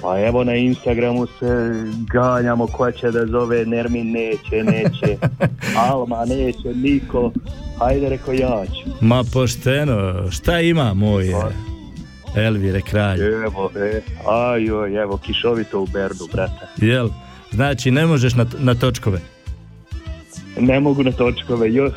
Pa 0.02 0.20
evo 0.20 0.44
na 0.44 0.54
Instagramu 0.54 1.26
se 1.26 1.72
ganjamo 2.12 2.66
ko 2.66 2.92
će 2.92 3.10
da 3.10 3.26
zove, 3.26 3.66
Nermin 3.66 4.12
neće, 4.12 4.64
neće, 4.64 5.16
Alma 5.90 6.24
neće, 6.24 6.74
niko. 6.74 7.32
Hajde, 7.78 8.08
reko 8.08 8.32
ja 8.32 8.64
ću. 8.66 8.90
Ma 9.00 9.24
pošteno, 9.32 10.30
šta 10.30 10.60
ima 10.60 10.94
moj 10.94 11.34
Elvire 12.36 12.80
kralj? 12.80 13.20
Evo, 13.44 13.70
e, 13.76 14.00
ajoj, 14.28 15.02
evo, 15.02 15.16
kišovito 15.16 15.80
u 15.80 15.86
Berdu, 15.86 16.28
brate. 16.32 16.66
Jel? 16.76 17.08
Znači 17.52 17.90
ne 17.90 18.06
možeš 18.06 18.34
na, 18.34 18.46
na 18.58 18.74
točkove. 18.74 19.20
Ne 20.60 20.80
mogu 20.80 21.02
na 21.02 21.12
točkove, 21.12 21.72
jo. 21.72 21.84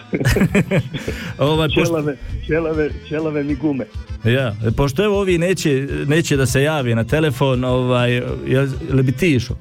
Ovaj, 1.38 1.68
pošto, 1.68 1.86
čelave, 1.86 2.18
čelave, 2.48 2.90
čelave 3.10 3.44
mi 3.44 3.56
gume. 3.56 3.86
ja, 4.24 4.56
pošto 4.78 5.04
evo 5.04 5.20
ovi 5.20 5.38
neće, 5.38 5.88
neće 6.08 6.38
da 6.38 6.46
se 6.46 6.64
javi 6.64 6.96
na 6.96 7.04
telefon, 7.04 7.64
ovaj, 7.64 8.12
jel, 8.12 8.68
jel 8.90 9.04
bi 9.04 9.12
ti 9.12 9.36
išao? 9.36 9.56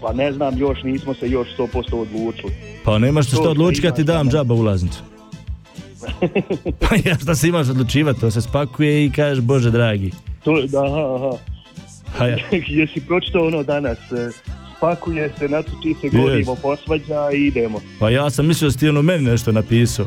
Pa 0.00 0.12
ne 0.12 0.32
znam, 0.32 0.58
još 0.58 0.82
nismo 0.82 1.14
se 1.14 1.28
još 1.28 1.48
100% 1.58 1.94
odlučili. 1.94 2.52
Pa 2.84 2.98
nemaš 2.98 3.24
se 3.24 3.30
To 3.30 3.42
što 3.42 3.50
odlučiti 3.50 3.86
kad 3.86 3.96
ti 3.96 4.04
dam 4.04 4.30
džaba 4.30 4.54
ulaznicu. 4.54 5.02
pa 6.80 6.96
ja 7.04 7.18
šta 7.22 7.34
se 7.34 7.48
imaš 7.48 7.68
odlučivati, 7.68 8.20
to 8.20 8.30
se 8.30 8.40
spakuje 8.40 9.04
i 9.06 9.10
kažeš 9.10 9.40
Bože 9.44 9.70
dragi. 9.70 10.10
To, 10.44 10.62
da, 10.66 10.84
aha, 10.84 11.14
aha. 11.16 11.36
Ha, 12.18 12.26
ja. 12.26 12.36
Jesi 12.68 13.00
pročitao 13.00 13.46
ono 13.46 13.62
danas? 13.62 13.98
e, 13.98 14.30
Spakuje 14.76 15.30
se, 15.38 15.48
natoči 15.48 15.94
se 16.00 16.08
gorivo, 16.08 16.56
posvađa 16.62 17.30
i 17.34 17.46
idemo. 17.46 17.80
Pa 17.98 18.10
ja 18.10 18.30
sam 18.30 18.46
mislio 18.46 18.68
da 18.68 18.72
si 18.72 18.78
ti 18.78 18.88
ono 18.88 19.02
meni 19.02 19.24
nešto 19.24 19.52
napisao. 19.52 20.06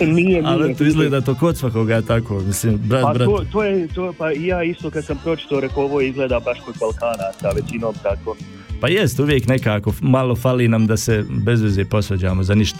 nije, 0.14 0.42
Ali 0.44 0.64
nije. 0.64 0.76
to 0.76 0.84
izgleda 0.84 1.20
to 1.20 1.34
kod 1.34 1.56
svakoga 1.56 2.02
tako, 2.02 2.40
mislim, 2.40 2.76
brat, 2.76 3.02
Pa 3.02 3.12
brat. 3.12 3.26
to, 3.28 3.44
to 3.52 3.64
je, 3.64 3.88
to, 3.88 4.14
pa 4.18 4.32
i 4.32 4.46
ja 4.46 4.62
isto 4.62 4.90
kad 4.90 5.04
sam 5.04 5.20
pročitao, 5.24 5.60
rekao 5.60 5.82
ovo 5.84 6.00
izgleda 6.00 6.40
baš 6.40 6.58
kod 6.60 6.74
Balkana, 6.80 7.32
sa 7.40 7.48
većinom 7.50 7.94
tako. 8.02 8.36
Pa 8.80 8.88
jest, 8.88 9.20
uvijek 9.20 9.46
nekako, 9.46 9.92
malo 10.00 10.36
fali 10.36 10.68
nam 10.68 10.86
da 10.86 10.96
se 10.96 11.24
bez 11.30 11.62
veze 11.62 11.84
posvađamo 11.84 12.42
za 12.42 12.54
ništa. 12.54 12.78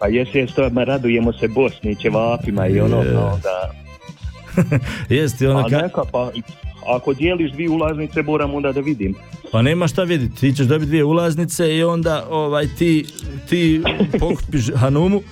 Pa 0.00 0.08
jesi, 0.08 0.38
jesi 0.38 0.54
to, 0.54 0.70
ma 0.70 0.84
radujemo 0.84 1.32
se 1.32 1.48
Bosni, 1.48 1.96
ćevapima 1.96 2.66
i 2.66 2.80
ono, 2.80 2.96
no, 2.96 3.40
da. 3.42 3.72
Jest 5.16 5.40
i 5.40 5.46
ono 5.46 5.58
A 5.60 5.62
ka- 5.62 5.82
neka, 5.82 6.02
pa 6.12 6.30
ako 6.86 7.14
dijeliš 7.14 7.52
dvije 7.52 7.70
ulaznice, 7.70 8.22
moram 8.22 8.54
onda 8.54 8.72
da 8.72 8.80
vidim. 8.80 9.14
Pa 9.52 9.62
nema 9.62 9.88
šta 9.88 10.02
vidjeti, 10.02 10.34
ti 10.40 10.52
ćeš 10.52 10.66
dobiti 10.66 10.88
dvije 10.88 11.04
ulaznice 11.04 11.76
i 11.76 11.84
onda 11.84 12.26
ovaj 12.30 12.66
ti, 12.78 13.06
ti 13.48 13.82
pokupiš 14.20 14.70
Hanumu 14.76 15.22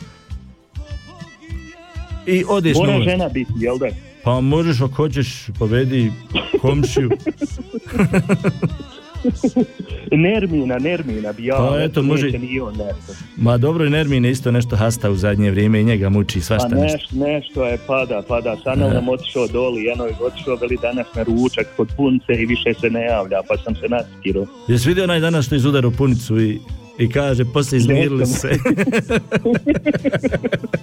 i 2.26 2.44
odeš 2.48 2.76
Mora 2.76 3.00
žena 3.02 3.28
biti, 3.28 3.52
jel 3.56 3.78
da? 3.78 3.86
Pa 4.24 4.40
možeš 4.40 4.80
ako 4.80 4.94
hoćeš 4.94 5.46
povedi 5.58 6.12
komšiju. 6.60 7.10
Nermina, 10.12 10.78
Nermina 10.78 11.32
bi 11.32 11.44
ja, 11.44 11.56
Pa 11.58 11.80
eto, 11.80 12.02
može- 12.02 12.30
ni 12.30 12.60
on 12.60 12.72
nešto. 12.72 13.12
Ma 13.36 13.56
dobro 13.58 13.84
i 13.86 13.90
Nermin 13.90 14.24
je 14.24 14.30
isto 14.30 14.50
nešto 14.50 14.76
hasta 14.76 15.10
u 15.10 15.14
zadnje 15.14 15.50
vrijeme 15.50 15.80
i 15.80 15.84
njega 15.84 16.08
muči 16.08 16.38
Pa 16.38 16.44
svašta 16.44 16.68
nešto. 16.68 16.84
nešto, 16.86 17.16
nešto 17.18 17.66
je, 17.66 17.78
pada, 17.86 18.22
pada. 18.28 18.56
Sanel 18.64 18.90
nam 18.90 19.08
otišao 19.08 19.46
doli, 19.46 19.84
jedno 19.84 20.04
je 20.04 20.14
otišao 20.20 20.56
veli 20.56 20.78
danas 20.82 21.06
na 21.16 21.22
ručak 21.22 21.66
kod 21.76 21.88
punce 21.96 22.32
i 22.32 22.46
više 22.46 22.74
se 22.80 22.90
ne 22.90 23.02
javlja, 23.02 23.38
pa 23.48 23.56
sam 23.56 23.74
se 23.74 23.86
naskirao. 23.88 24.46
Jesi 24.68 24.88
vidio 24.88 25.04
onaj 25.04 25.20
danas 25.20 25.46
što 25.46 25.54
je 25.54 25.58
izudaro 25.58 25.90
punicu 25.90 26.40
i, 26.40 26.58
i 26.98 27.08
kaže 27.08 27.44
poslije 27.44 27.78
izmirili 27.78 28.26
se. 28.26 28.48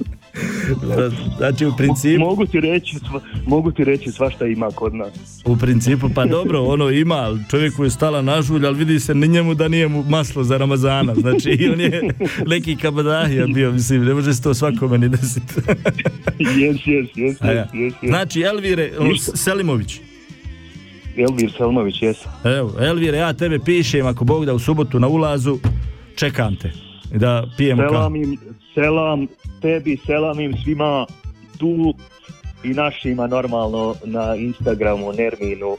Znači 1.38 1.66
u 1.66 1.74
principu, 1.78 2.20
Mogu 2.20 2.46
ti 2.46 2.60
reći, 2.60 2.96
mogu 3.48 3.72
ti 3.72 3.84
reći 3.84 4.12
svašta 4.12 4.46
ima 4.48 4.68
kod 4.72 4.94
nas. 4.96 5.42
u 5.46 5.58
principu 5.58 6.10
pa 6.16 6.26
dobro 6.26 6.64
ono 6.64 6.90
ima 6.90 7.16
ali 7.16 7.40
čovjeku 7.50 7.84
je 7.84 7.90
stala 7.90 8.22
na 8.22 8.42
žulj 8.42 8.66
ali 8.66 8.78
vidi 8.78 9.00
se 9.00 9.16
ni 9.16 9.28
njemu 9.28 9.54
da 9.54 9.68
nije 9.68 9.88
mu 9.88 10.04
maslo 10.10 10.44
za 10.44 10.58
Ramazana 10.58 11.16
znači 11.16 11.50
i 11.50 11.70
on 11.74 11.80
je 11.82 12.02
neki 12.48 12.76
kabadahija 12.76 13.48
bio 13.48 13.72
mislim 13.72 14.06
ne 14.06 14.14
može 14.14 14.34
se 14.34 14.42
to 14.42 14.54
svakome 14.54 14.98
ni 14.98 15.10
desiti 15.10 15.54
Jes, 16.60 16.78
jes, 16.88 17.08
jes, 17.16 17.38
jes, 17.74 17.94
znači 18.04 18.42
Elvire. 18.42 18.92
Selimović 19.36 20.00
Elvir 21.18 21.52
Selmović, 21.58 22.02
jes. 22.02 22.18
Evo, 22.44 22.74
Elvire, 22.80 23.18
ja 23.18 23.34
tebe 23.34 23.60
pišem, 23.60 24.06
ako 24.06 24.26
Bog 24.26 24.46
da 24.46 24.54
u 24.54 24.60
subotu 24.60 25.00
na 25.00 25.08
ulazu, 25.08 25.58
čekam 26.16 26.56
te. 26.56 26.72
Da 27.14 27.48
pijemo 27.58 27.82
Selam 27.90 28.16
im, 28.16 28.38
selam 28.74 29.28
tebi, 29.62 29.98
selam 30.06 30.40
im 30.40 30.54
svima 30.64 31.06
tu 31.58 31.94
i 32.64 32.70
našima 32.70 33.28
normalno 33.28 33.96
na 34.06 34.36
Instagramu, 34.36 35.14
Nerminu, 35.14 35.76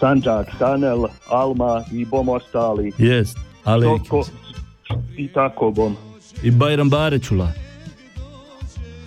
Sanđak, 0.00 0.46
Sanel, 0.58 1.04
Alma 1.28 1.84
i 1.92 2.04
bom 2.04 2.28
ostali. 2.28 2.92
Jest, 2.98 3.38
ali 3.64 3.86
Toko, 3.86 4.24
I 5.16 5.28
tako 5.28 5.70
bom. 5.70 5.96
i 6.42 6.50
Bajram 6.50 6.90
Barećula. 6.90 7.48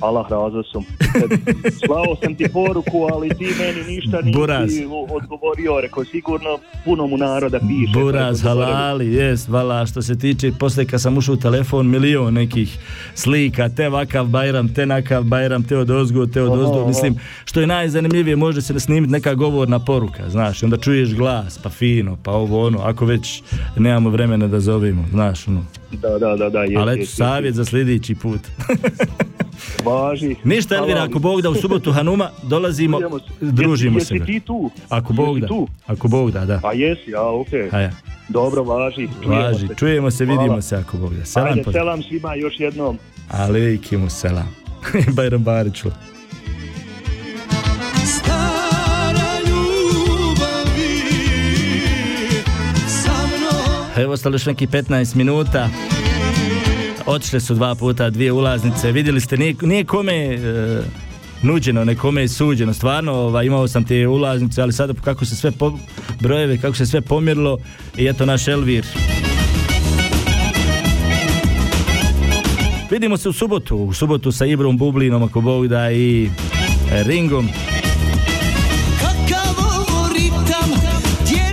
Allah 0.03 0.25
razom. 0.29 0.85
Slao 1.85 2.15
sam 2.23 2.35
ti 2.35 2.45
poruku, 2.53 3.07
ali 3.13 3.29
ti 3.29 3.47
meni 3.59 3.95
ništa 3.95 4.21
nisi 4.21 4.37
Buraz. 4.37 4.71
odgovorio. 5.09 5.81
Rekao, 5.81 6.05
sigurno 6.05 6.57
puno 6.85 7.07
mu 7.07 7.17
naroda 7.17 7.59
piše. 7.59 7.99
Buraz, 7.99 8.41
halali, 8.41 9.13
jest, 9.13 9.47
vala, 9.47 9.85
što 9.85 10.01
se 10.01 10.19
tiče, 10.19 10.51
poslije 10.59 10.85
kad 10.85 11.01
sam 11.01 11.17
ušao 11.17 11.33
u 11.33 11.37
telefon, 11.37 11.89
milion 11.89 12.33
nekih 12.33 12.77
slika, 13.15 13.69
te 13.69 13.89
vakav 13.89 14.25
Bajram, 14.25 14.73
te 14.73 14.85
nakav 14.85 15.23
Bajram, 15.23 15.63
te 15.63 15.77
od 15.77 15.89
ozgo, 15.89 16.25
te 16.25 16.41
od 16.41 16.59
ozgo, 16.59 16.87
mislim, 16.87 17.15
što 17.45 17.61
je 17.61 17.67
najzanimljivije, 17.67 18.35
može 18.35 18.61
se 18.61 18.79
snimiti 18.79 19.11
neka 19.11 19.33
govorna 19.33 19.79
poruka, 19.79 20.29
znaš, 20.29 20.63
onda 20.63 20.77
čuješ 20.77 21.13
glas, 21.15 21.59
pa 21.63 21.69
fino, 21.69 22.17
pa 22.23 22.31
ovo 22.31 22.67
ono, 22.67 22.79
ako 22.79 23.05
već 23.05 23.43
nemamo 23.77 24.09
vremena 24.09 24.47
da 24.47 24.59
zovemo, 24.59 25.05
znaš, 25.11 25.47
ono. 25.47 25.65
Da, 25.91 26.19
da, 26.19 26.35
da, 26.35 26.49
da. 26.49 26.63
jest, 26.63 26.77
Ali 26.77 27.01
eto, 27.01 27.05
savjet 27.05 27.55
za 27.55 27.65
sljedeći 27.65 28.15
put. 28.15 28.41
Važi. 29.83 30.35
Ništa, 30.43 30.75
Elvira, 30.75 30.95
Hvala. 30.95 31.09
ako 31.09 31.19
Bog 31.19 31.41
da 31.41 31.49
u 31.49 31.55
subotu 31.55 31.91
Hanuma, 31.91 32.29
dolazimo, 32.43 32.99
družimo 33.41 33.99
Jesi- 33.99 34.05
se. 34.05 34.13
Jesi 34.13 34.25
ti 34.25 34.39
tu? 34.39 34.71
Ako 34.89 35.13
Bog 35.13 35.27
Jesi 35.29 35.41
da, 35.41 35.47
tu? 35.47 35.67
ako 35.87 36.07
Bog 36.07 36.31
da, 36.31 36.45
da. 36.45 36.59
A 36.63 36.73
jesi, 36.73 37.15
a 37.15 37.31
okej. 37.31 37.69
A 37.71 37.79
ja. 37.79 37.91
Dobro, 38.29 38.63
važi. 38.63 39.07
Čujemo 39.23 39.41
Važi, 39.43 39.67
se. 39.67 39.75
čujemo 39.75 40.11
se, 40.11 40.25
Hvala. 40.25 40.41
vidimo 40.41 40.61
se 40.61 40.75
ako 40.75 40.97
Bog 40.97 41.13
da. 41.15 41.25
Selam, 41.25 41.49
Ajde, 41.49 41.63
selam 41.71 42.03
svima 42.03 42.35
još 42.35 42.59
jednom. 42.59 42.97
Alejkimu 43.29 44.09
selam. 44.09 44.55
Bajram 45.15 45.43
Bariću. 45.43 45.89
Evo 53.97 54.13
ostalo 54.13 54.35
još 54.35 54.45
neki 54.45 54.67
15 54.67 55.15
minuta. 55.15 55.69
Otišle 57.05 57.39
su 57.39 57.55
dva 57.55 57.75
puta 57.75 58.09
dvije 58.09 58.31
ulaznice. 58.31 58.91
Vidjeli 58.91 59.21
ste, 59.21 59.37
nije, 59.37 59.55
nije 59.61 59.85
kome 59.85 60.13
e, 60.13 60.37
nuđeno, 61.41 61.85
nekome 61.85 62.21
je 62.21 62.27
suđeno. 62.27 62.73
Stvarno, 62.73 63.13
ovaj, 63.13 63.45
imao 63.45 63.67
sam 63.67 63.83
te 63.83 64.07
ulaznice, 64.07 64.61
ali 64.61 64.73
sada 64.73 64.93
kako 65.03 65.25
se 65.25 65.35
sve 65.35 65.51
po, 65.51 65.79
brojeve, 66.19 66.57
kako 66.57 66.75
se 66.75 66.85
sve 66.85 67.01
pomirilo 67.01 67.57
i 67.97 68.07
eto 68.07 68.25
naš 68.25 68.47
Elvir. 68.47 68.85
Vidimo 72.91 73.17
se 73.17 73.29
u 73.29 73.33
subotu, 73.33 73.77
u 73.77 73.93
subotu 73.93 74.31
sa 74.31 74.45
Ibrom 74.45 74.77
Bublinom, 74.77 75.23
ako 75.23 75.41
Bog 75.41 75.67
da, 75.67 75.91
i 75.91 76.29
Ringom. 76.91 77.49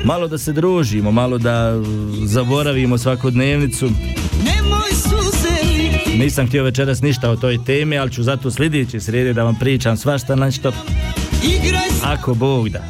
Malo 0.04 0.28
da 0.28 0.38
se 0.38 0.52
družimo, 0.52 1.10
malo 1.10 1.38
da 1.38 1.82
zaboravimo 2.24 2.98
svakodnevnicu. 2.98 3.90
Nisam 6.20 6.46
htio 6.46 6.64
večeras 6.64 7.02
ništa 7.02 7.30
o 7.30 7.36
toj 7.36 7.64
temi, 7.64 7.98
ali 7.98 8.12
ću 8.12 8.22
zato 8.22 8.50
sljedeće 8.50 9.00
srijede 9.00 9.32
da 9.32 9.44
vam 9.44 9.54
pričam 9.54 9.96
svašta 9.96 10.34
Igraj 11.42 11.88
se 11.88 12.04
ako 12.04 12.34
Bog 12.34 12.68
da. 12.68 12.84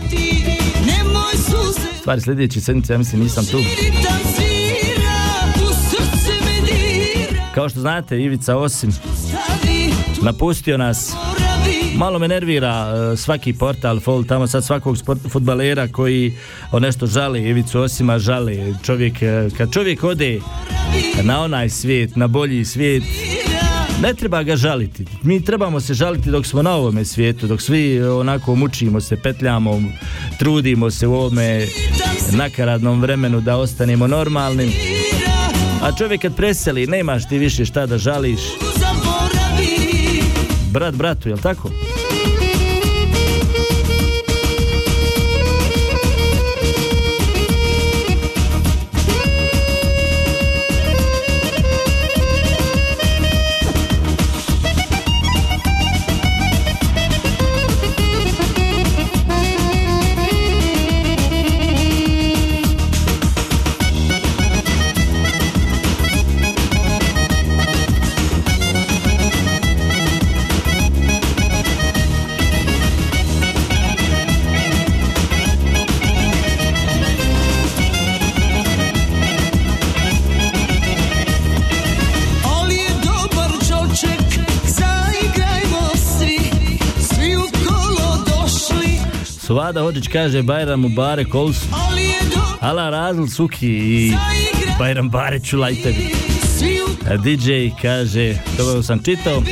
Stvari 2.01 2.21
sljedeći 2.21 2.61
sedmice, 2.61 2.93
ja 2.93 2.99
mislim 2.99 3.23
nisam 3.23 3.47
tu. 3.47 3.59
Kao 7.55 7.69
što 7.69 7.81
znate, 7.81 8.21
Ivica 8.21 8.57
Osim 8.57 8.91
napustio 10.23 10.79
nas. 10.79 11.13
Malo 11.97 12.19
me 12.19 12.29
nervira 12.29 12.93
e, 13.13 13.17
svaki 13.17 13.53
portal, 13.53 14.01
fol, 14.01 14.25
tamo 14.25 14.47
sad 14.47 14.65
svakog 14.65 14.97
futbalera 15.29 15.89
koji 15.89 16.35
o 16.73 16.81
nešto 16.81 17.07
žali, 17.07 17.49
Ivicu 17.49 17.81
Osima 17.81 18.19
žali. 18.19 18.75
Čovjek, 18.83 19.23
e, 19.23 19.49
kad 19.57 19.73
čovjek 19.73 20.05
ode 20.05 20.41
na 21.23 21.41
onaj 21.41 21.71
svijet, 21.71 22.17
na 22.17 22.27
bolji 22.27 22.65
svijet, 22.65 23.03
ne 24.03 24.15
treba 24.15 24.43
ga 24.43 24.57
žaliti. 24.57 25.05
Mi 25.23 25.45
trebamo 25.45 25.81
se 25.81 25.95
žaliti 25.95 26.31
dok 26.31 26.47
smo 26.47 26.63
na 26.63 26.75
ovome 26.75 27.05
svijetu, 27.05 27.47
dok 27.47 27.63
svi 27.63 27.97
e, 27.97 28.11
onako 28.11 28.55
mučimo 28.55 29.01
se, 29.01 29.17
petljamo, 29.17 29.83
trudimo 30.39 30.91
se 30.91 31.07
u 31.07 31.15
ovome 31.15 31.67
nakaradnom 32.33 33.01
vremenu 33.01 33.41
da 33.41 33.57
ostanemo 33.57 34.07
normalnim. 34.07 34.71
A 35.83 35.97
čovjek 35.99 36.23
kad 36.23 36.37
preseli, 36.37 36.87
nemaš 36.87 37.29
ti 37.29 37.39
više 37.39 37.65
šta 37.65 37.87
da 37.87 37.99
žališ. 37.99 38.41
Brat 40.71 40.95
bratu, 40.95 41.29
jel 41.29 41.39
tako? 41.39 41.71
Suvada 89.71 89.87
Hođić 89.87 90.09
kaže 90.09 90.43
Bajram 90.43 90.85
je 90.85 90.89
dobar 90.89 91.25
Ala 92.61 92.91
Razl 92.91 93.27
Suki 93.27 93.69
i 93.69 94.13
Bajram. 94.79 95.11
Svi 96.59 96.79
u 96.83 97.13
A 97.13 97.17
DJ 97.17 97.69
kaže, 97.83 98.35
to 98.57 98.83
sam 98.83 99.03
čitao, 99.03 99.43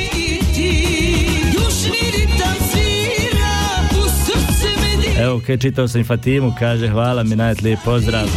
evo 5.19 5.41
kaj 5.45 5.57
čitao 5.57 5.87
sam 5.87 6.03
Fatimu, 6.03 6.53
kaže 6.59 6.87
hvala 6.87 7.23
mi 7.23 7.35
najt 7.35 7.61
lijep 7.61 7.79
pozdrav. 7.85 8.27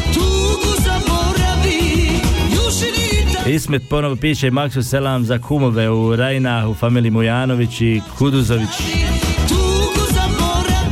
Ismet 3.47 3.83
ponovo 3.91 4.17
piše 4.17 4.51
Maksu 4.51 4.83
Selam 4.83 5.25
za 5.25 5.39
kumove 5.39 5.91
u 5.91 6.17
Rajna, 6.17 6.69
u 6.69 6.75
familiji 6.75 7.11
Mujanović 7.11 7.81
i 7.81 8.01
Kuduzović. 8.19 9.02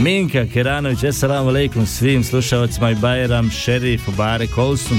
Minka 0.03 0.47
Keranović, 0.53 1.05
assalamu 1.05 1.49
alaikum 1.49 1.87
svim 1.87 2.25
slušalcima 2.25 2.91
i 2.91 2.95
Bajram, 2.95 3.51
Šerif, 3.51 4.01
Bare 4.17 4.47
Kolsum. 4.47 4.99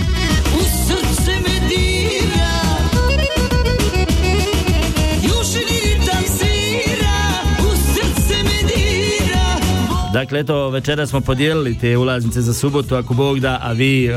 Dakle, 10.13 10.39
eto, 10.39 10.69
večera 10.69 11.07
smo 11.07 11.21
podijelili 11.21 11.77
te 11.77 11.97
ulaznice 11.97 12.41
za 12.41 12.53
subotu, 12.53 12.95
ako 12.95 13.13
Bog 13.13 13.39
da, 13.39 13.59
a 13.61 13.71
vi 13.71 14.05
e, 14.05 14.11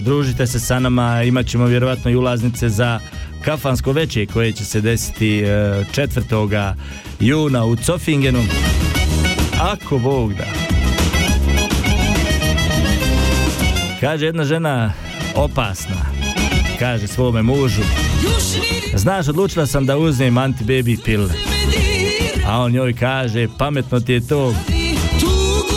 družite 0.00 0.46
se 0.46 0.60
sa 0.60 0.78
nama, 0.78 1.22
imat 1.22 1.46
ćemo 1.46 1.66
vjerovatno 1.66 2.10
i 2.10 2.16
ulaznice 2.16 2.68
za 2.68 3.00
kafansko 3.44 3.92
veće 3.92 4.26
koje 4.26 4.52
će 4.52 4.64
se 4.64 4.80
desiti 4.80 5.38
e, 5.38 5.46
4. 5.94 6.74
juna 7.20 7.64
u 7.64 7.76
Cofingenu. 7.76 8.42
Ako 9.60 9.98
Bog 9.98 10.34
da. 10.34 10.44
Kaže 14.00 14.26
jedna 14.26 14.44
žena 14.44 14.92
opasna, 15.34 15.96
kaže 16.78 17.06
svome 17.06 17.42
mužu, 17.42 17.82
znaš, 18.94 19.28
odlučila 19.28 19.66
sam 19.66 19.86
da 19.86 19.96
uzmem 19.98 20.34
anti-baby 20.34 21.04
pil. 21.04 21.28
A 22.46 22.60
on 22.60 22.72
njoj 22.72 22.92
kaže, 22.92 23.48
pametno 23.58 24.00
ti 24.00 24.12
je 24.12 24.26
to, 24.28 24.54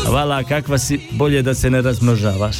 Vala, 0.10 0.44
kakva 0.44 0.78
si, 0.78 1.00
bolje 1.12 1.42
da 1.42 1.54
se 1.54 1.70
ne 1.70 1.82
razmnožavaš. 1.82 2.58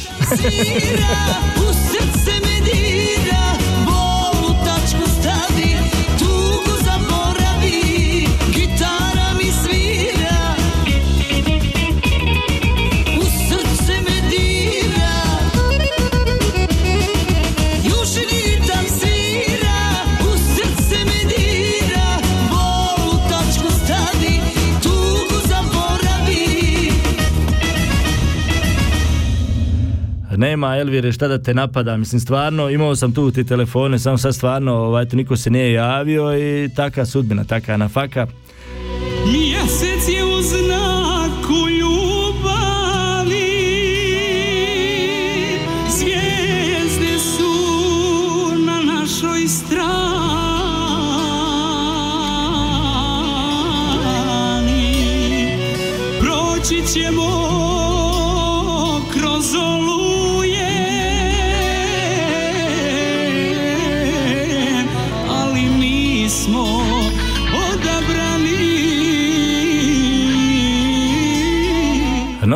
Nema 30.60 30.76
Elvire 30.76 31.12
šta 31.12 31.28
da 31.28 31.38
te 31.38 31.54
napada, 31.54 31.96
mislim 31.96 32.20
stvarno 32.20 32.70
imao 32.70 32.96
sam 32.96 33.14
tu 33.14 33.30
ti 33.30 33.44
telefone, 33.44 33.98
samo 33.98 34.18
sad 34.18 34.34
stvarno 34.34 34.74
ovaj, 34.74 35.06
niko 35.12 35.36
se 35.36 35.50
nije 35.50 35.72
javio 35.72 36.38
i 36.38 36.68
taka 36.76 37.06
sudbina, 37.06 37.44
taka 37.44 37.76
nafaka. 37.76 38.26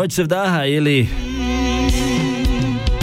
Noć 0.04 0.12
se 0.12 0.22
vdaha 0.22 0.64
ili 0.64 1.08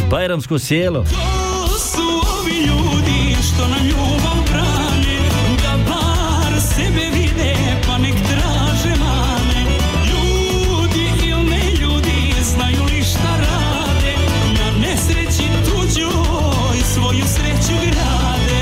Bajramsko 0.09 0.59
sjelo. 0.59 1.03
To 1.03 1.79
su 1.79 2.01
ovi 2.39 2.57
ljudi 2.57 3.35
što 3.47 3.67
nam 3.67 3.87
ljubav 3.87 4.37
brane 4.51 5.17
Da 5.63 5.77
bar 5.87 6.61
sebe 6.61 7.05
vide 7.13 7.55
pa 7.87 7.97
nek 7.97 8.13
traže 8.13 8.99
mane 8.99 9.65
Ljudi 10.11 11.29
ili 11.29 11.43
ne 11.43 11.71
ljudi 11.81 12.33
znaju 12.43 12.83
li 12.83 13.03
šta 13.03 13.37
rade 13.37 14.15
Na 14.59 14.87
nesreći 14.87 15.49
tuđoj 15.65 16.81
svoju 16.93 17.23
sreću 17.25 17.79
grade 17.81 18.61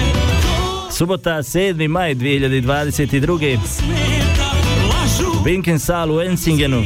Subota 0.92 1.38
7. 1.38 1.88
maj 1.88 2.16
2022. 2.16 3.58
Smeta, 3.66 4.52
lažu, 4.90 5.44
Binken 5.44 5.80
sal 5.80 6.12
u 6.12 6.22
Ensingenu. 6.22 6.84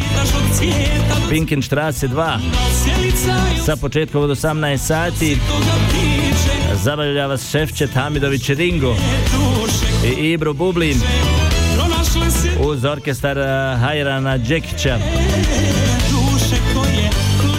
Binken 1.30 1.62
štrase 1.62 2.08
2. 2.08 2.38
Sjelica 2.84 3.36
Sa 3.66 3.76
početkom 3.76 4.24
od 4.24 4.30
18 4.30 4.78
sati 4.78 5.38
zabavlja 6.84 7.28
vas 7.28 7.52
šefčet 7.52 7.94
Hamidović 7.94 8.50
Ringo 8.50 8.96
i 10.06 10.32
Ibro 10.32 10.54
Bublin 10.54 11.02
uz 12.60 12.86
orkestar 12.86 13.38
eh, 13.38 13.78
Hajrana 13.80 14.38
Džekića. 14.38 14.98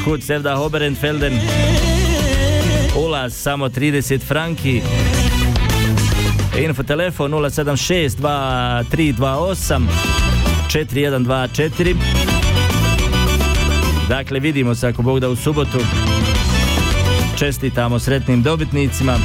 Kut 0.04 0.22
Sevda 0.22 0.56
Hoberenfelden. 0.56 1.40
Ulaz 2.96 3.34
samo 3.34 3.68
30 3.68 4.20
franki. 4.20 4.82
Info 6.58 6.82
telefon 6.82 7.32
076 7.32 8.16
2328 8.18 9.86
4124 10.68 12.33
Dakle, 14.08 14.40
vidimo 14.40 14.74
se 14.74 14.88
ako 14.88 15.02
Bog 15.02 15.20
da 15.20 15.28
u 15.28 15.36
subotu. 15.36 15.78
Čestitamo 17.38 17.98
sretnim 17.98 18.42
dobitnicima. 18.42 19.16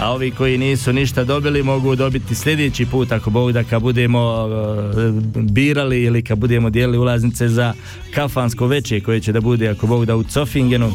A 0.00 0.12
ovi 0.12 0.30
koji 0.30 0.58
nisu 0.58 0.92
ništa 0.92 1.24
dobili 1.24 1.62
mogu 1.62 1.96
dobiti 1.96 2.34
sljedeći 2.34 2.86
put 2.86 3.12
ako 3.12 3.30
Bog 3.30 3.52
da 3.52 3.64
kad 3.64 3.82
budemo 3.82 4.48
e, 4.48 5.12
birali 5.40 6.02
ili 6.02 6.22
kad 6.22 6.38
budemo 6.38 6.70
dijelili 6.70 6.98
ulaznice 6.98 7.48
za 7.48 7.74
kafansko 8.14 8.66
veće 8.66 9.00
koje 9.00 9.20
će 9.20 9.32
da 9.32 9.40
bude 9.40 9.68
ako 9.68 9.86
Bog 9.86 10.06
da 10.06 10.16
u 10.16 10.24
Cofingenu. 10.24 10.92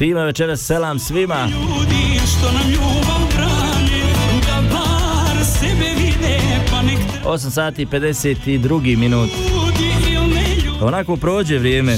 Time 0.00 0.24
večeras 0.24 0.60
selam 0.60 0.98
svima. 0.98 1.48
Ljudi 1.50 2.20
što 2.26 2.52
nam 2.52 2.70
ljubav 2.70 3.20
brane 3.36 4.02
Da 4.46 4.62
bar 4.72 5.44
sebe 5.44 5.90
vide 5.96 6.38
pa 6.70 6.82
nek 6.82 6.98
8 7.24 7.50
sati 7.50 7.82
i 7.82 7.86
52 7.86 8.96
minut. 8.96 9.30
Onako 10.80 11.16
prođe 11.16 11.58
vrijeme. 11.58 11.96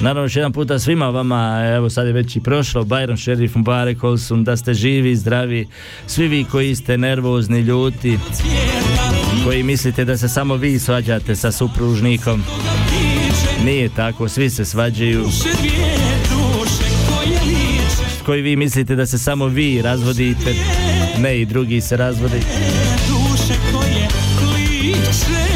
Naravno 0.00 0.22
još 0.22 0.36
jedan 0.36 0.52
puta 0.52 0.78
svima 0.78 1.08
vama, 1.08 1.62
evo 1.76 1.90
sad 1.90 2.06
je 2.06 2.12
već 2.12 2.36
i 2.36 2.40
prošlo, 2.40 2.84
Bajram 2.84 3.16
Šerif 3.16 3.54
Mubarek 3.54 4.04
Olsun, 4.04 4.44
da 4.44 4.56
ste 4.56 4.74
živi, 4.74 5.16
zdravi, 5.16 5.68
svi 6.06 6.28
vi 6.28 6.44
koji 6.44 6.74
ste 6.74 6.98
nervozni, 6.98 7.60
ljuti, 7.60 8.18
koji 9.46 9.62
mislite 9.62 10.04
da 10.04 10.16
se 10.16 10.28
samo 10.28 10.56
vi 10.56 10.78
svađate 10.78 11.36
sa 11.36 11.52
supružnikom. 11.52 12.42
Nije 13.64 13.88
tako, 13.88 14.28
svi 14.28 14.50
se 14.50 14.64
svađaju. 14.64 15.24
Koji 18.24 18.42
vi 18.42 18.56
mislite 18.56 18.96
da 18.96 19.06
se 19.06 19.18
samo 19.18 19.46
vi 19.46 19.82
razvodite, 19.82 20.54
ne 21.18 21.40
i 21.40 21.44
drugi 21.44 21.80
se 21.80 21.96
kliče 24.38 25.46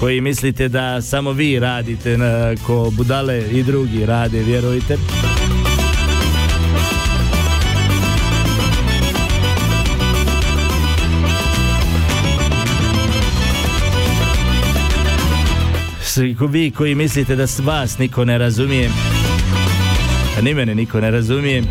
Koji 0.00 0.20
mislite 0.20 0.68
da 0.68 1.02
samo 1.02 1.32
vi 1.32 1.58
radite 1.58 2.18
na, 2.18 2.54
ko 2.66 2.90
budale 2.96 3.42
i 3.52 3.62
drugi 3.62 4.06
rade, 4.06 4.42
vjerujte. 4.42 4.96
Vi 16.48 16.70
koji 16.70 16.94
mislite 16.94 17.36
da 17.36 17.46
vas 17.62 17.98
niko 17.98 18.24
ne 18.24 18.38
razumije, 18.38 18.90
a 20.38 20.40
ni 20.40 20.54
mene 20.54 20.74
niko 20.74 21.00
ne 21.00 21.10
razumije, 21.10 21.62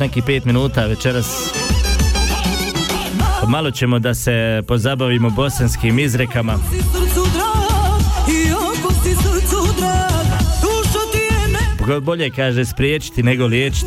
nekih 0.00 0.22
pet 0.26 0.44
minuta 0.44 0.86
večeras. 0.86 1.52
Malo 3.48 3.70
ćemo 3.70 3.98
da 3.98 4.14
se 4.14 4.62
pozabavimo 4.66 5.30
bosanskim 5.30 5.98
izrekama. 5.98 6.58
Bolje 12.02 12.30
kaže 12.30 12.64
spriječiti 12.64 13.22
nego 13.22 13.46
liječiti. 13.46 13.86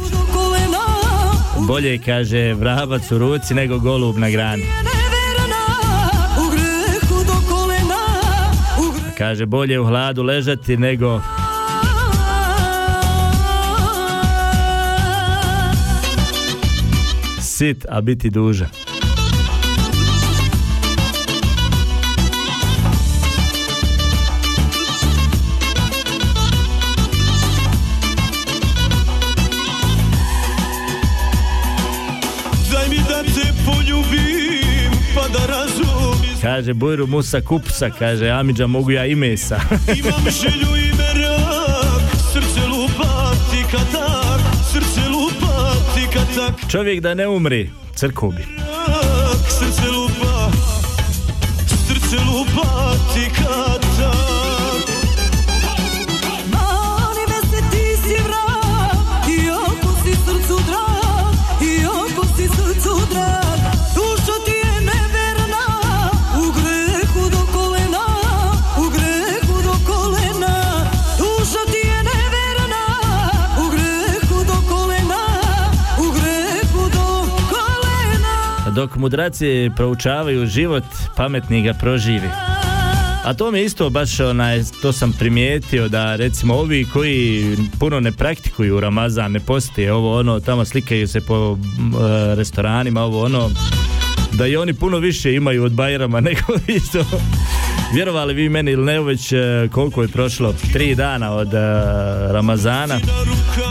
Bolje 1.60 1.98
kaže 1.98 2.54
vrabac 2.54 3.12
u 3.12 3.18
ruci 3.18 3.54
nego 3.54 3.80
golub 3.80 4.18
na 4.18 4.30
grani. 4.30 4.64
Kaže 9.18 9.46
bolje 9.46 9.80
u 9.80 9.86
hladu 9.86 10.24
ležati 10.24 10.78
nego 10.78 11.22
sit, 17.62 17.86
a 17.90 18.02
biti 18.02 18.30
poljubim 33.66 34.92
Pa 35.16 35.22
Kaže 36.42 36.74
Bujru 36.74 37.08
Musa 37.08 37.42
Kupsa, 37.42 37.90
kaže 37.90 38.30
Amidža 38.30 38.68
mogu 38.68 38.92
ja 38.92 39.06
i 39.06 39.16
mesa. 39.16 39.60
Imam 40.00 40.26
želju 40.42 40.81
Čovjek 46.72 47.00
da 47.02 47.14
ne 47.14 47.28
umri, 47.28 47.70
crkvu 47.96 48.32
bi. 48.32 48.61
Dok 78.82 78.96
mudraci 78.96 79.72
proučavaju 79.76 80.46
život, 80.46 80.84
pametni 81.16 81.62
ga 81.62 81.74
proživi. 81.74 82.30
A 83.26 83.34
to 83.34 83.52
mi 83.52 83.60
je 83.60 83.66
isto 83.66 83.90
baš 83.90 84.20
onaj, 84.20 84.64
to 84.82 84.94
sam 84.94 85.14
primijetio 85.20 85.88
da 85.88 86.16
recimo 86.16 86.54
ovi 86.54 86.86
koji 86.94 87.46
puno 87.80 88.00
ne 88.00 88.12
praktikuju 88.12 88.80
Ramazan, 88.80 89.32
ne 89.32 89.40
postoje 89.40 89.94
ovo 89.94 90.20
ono, 90.20 90.40
tamo 90.40 90.66
slikaju 90.66 91.08
se 91.08 91.22
po 91.22 91.58
e, 91.58 92.36
restoranima, 92.36 93.02
ovo 93.02 93.24
ono, 93.26 93.50
da 94.32 94.48
i 94.48 94.56
oni 94.56 94.74
puno 94.74 94.98
više 94.98 95.34
imaju 95.34 95.64
od 95.64 95.74
Bajrama 95.74 96.20
nego 96.30 96.42
isto. 96.68 97.06
Vjerovali 97.94 98.34
vi 98.34 98.50
meni 98.50 98.72
ili 98.72 98.86
ne, 98.86 99.02
već 99.02 99.32
e, 99.32 99.68
koliko 99.72 100.02
je 100.02 100.08
prošlo, 100.08 100.54
tri 100.74 100.96
dana 100.96 101.34
od 101.34 101.54
e, 101.54 101.58
Ramazana, 102.32 103.00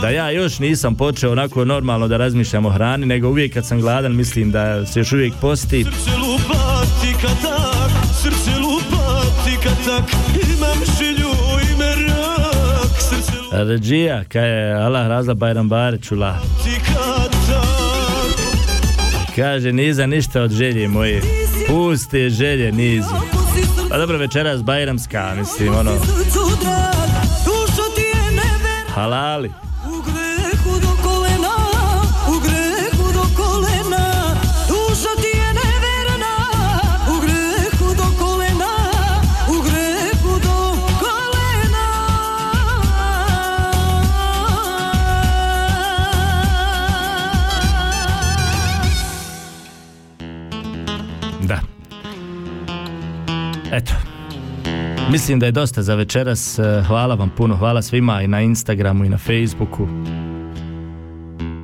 da 0.01 0.09
ja 0.09 0.31
još 0.31 0.59
nisam 0.59 0.95
počeo 0.95 1.31
onako 1.31 1.65
normalno 1.65 2.07
da 2.07 2.17
razmišljam 2.17 2.65
o 2.65 2.69
hrani, 2.69 3.05
nego 3.05 3.29
uvijek 3.29 3.53
kad 3.53 3.67
sam 3.67 3.81
gladan 3.81 4.15
mislim 4.15 4.51
da 4.51 4.85
se 4.85 4.99
još 4.99 5.13
uvijek 5.13 5.33
posti. 5.41 5.85
Ređija, 13.51 14.23
kaj 14.23 14.49
je 14.49 14.73
Allah 14.73 15.07
razla 15.07 15.33
Bajram 15.33 15.69
Barićula. 15.69 16.37
Kaže, 19.35 19.71
niza 19.71 20.05
ništa 20.07 20.41
od 20.41 20.51
želje 20.51 20.87
moje. 20.87 21.21
Puste 21.67 22.29
želje 22.29 22.71
nizu. 22.71 23.40
Pa 23.91 23.97
dobro, 23.97 24.17
večeras 24.17 24.63
Bajramska, 24.63 25.33
mislim, 25.35 25.75
ono, 25.75 25.91
halali. 28.93 29.51
Mislim 55.11 55.39
da 55.39 55.45
je 55.45 55.51
dosta 55.51 55.81
za 55.81 55.95
večeras. 55.95 56.59
E, 56.59 56.83
Hvala 56.87 57.15
vam 57.15 57.31
puno. 57.37 57.57
Hvala 57.57 57.81
svima 57.81 58.21
i 58.21 58.27
na 58.27 58.41
Instagramu 58.41 59.05
i 59.05 59.09
na 59.09 59.17
Facebooku. 59.17 59.87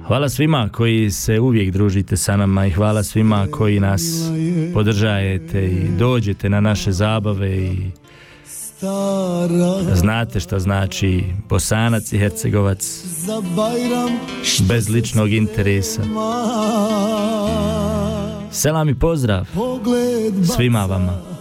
Hvala 0.08 0.30
svima 0.30 0.70
koji 0.74 1.12
se 1.12 1.40
uvijek 1.40 1.72
družite 1.72 2.18
sa 2.18 2.38
nama 2.38 2.66
i 2.66 2.72
hvala 2.72 3.04
svima 3.04 3.48
koji 3.52 3.80
nas 3.80 4.02
podržajete 4.74 5.66
i 5.66 5.88
dođete 5.98 6.50
na 6.50 6.62
naše 6.62 6.92
zabave 6.92 7.58
i 7.58 7.92
znate 9.94 10.40
šta 10.40 10.60
znači 10.60 11.24
Bosanac 11.50 12.14
i 12.14 12.18
Hercegovac 12.18 13.04
bez 14.70 14.90
ličnog 14.90 15.34
interesa. 15.34 16.02
Selam 18.52 18.90
i 18.90 19.00
pozdrav 19.00 19.46
svima 20.56 20.86
vama. 20.86 21.37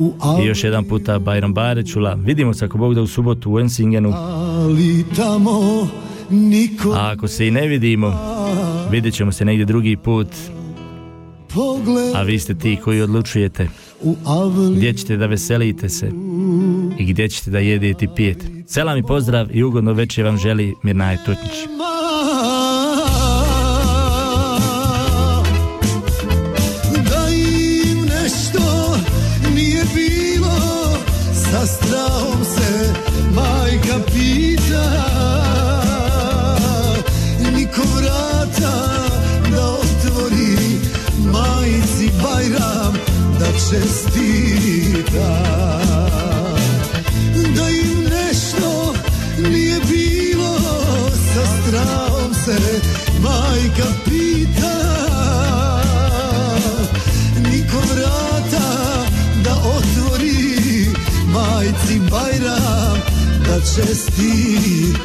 U 0.00 0.12
I 0.42 0.46
još 0.46 0.64
jedan 0.64 0.84
puta 0.84 1.18
Bajram 1.18 1.54
Barećula. 1.54 2.14
Vidimo 2.14 2.54
se 2.54 2.64
ako 2.64 2.78
Bog 2.78 2.94
da 2.94 3.02
u 3.02 3.06
subotu 3.06 3.52
u 3.52 3.60
Ensingenu. 3.60 4.12
Ali 4.14 5.04
tamo 5.16 5.88
niko 6.30 6.90
A 6.90 7.12
ako 7.16 7.28
se 7.28 7.48
i 7.48 7.50
ne 7.50 7.66
vidimo, 7.66 8.12
vidjet 8.90 9.14
ćemo 9.14 9.32
se 9.32 9.44
negdje 9.44 9.64
drugi 9.64 9.96
put. 9.96 10.28
A 12.14 12.22
vi 12.22 12.38
ste 12.38 12.54
ti 12.54 12.78
koji 12.84 13.02
odlučujete 13.02 13.68
gdje 14.76 14.92
ćete 14.92 15.16
da 15.16 15.26
veselite 15.26 15.88
se 15.88 16.12
i 16.98 17.04
gdje 17.04 17.28
ćete 17.28 17.50
da 17.50 17.58
jedete 17.58 18.04
i 18.04 18.08
pijete. 18.16 18.46
Selam 18.66 18.98
i 18.98 19.02
pozdrav 19.02 19.56
i 19.56 19.62
ugodno 19.62 19.92
večer 19.92 20.24
vam 20.24 20.38
želi 20.38 20.74
Mirnaje 20.82 21.18
Tutnić. 21.24 21.54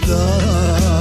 Da 0.07 0.94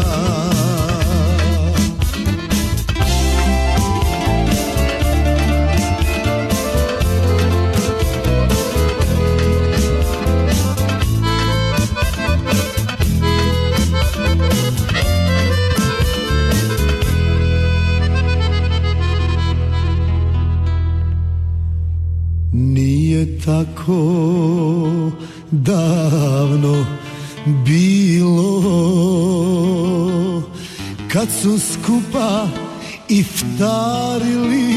iftarili. 33.25 34.69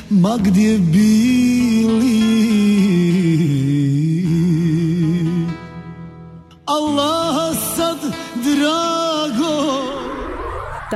ma 0.10 0.38
gdje 0.38 0.78
bili 0.78 1.43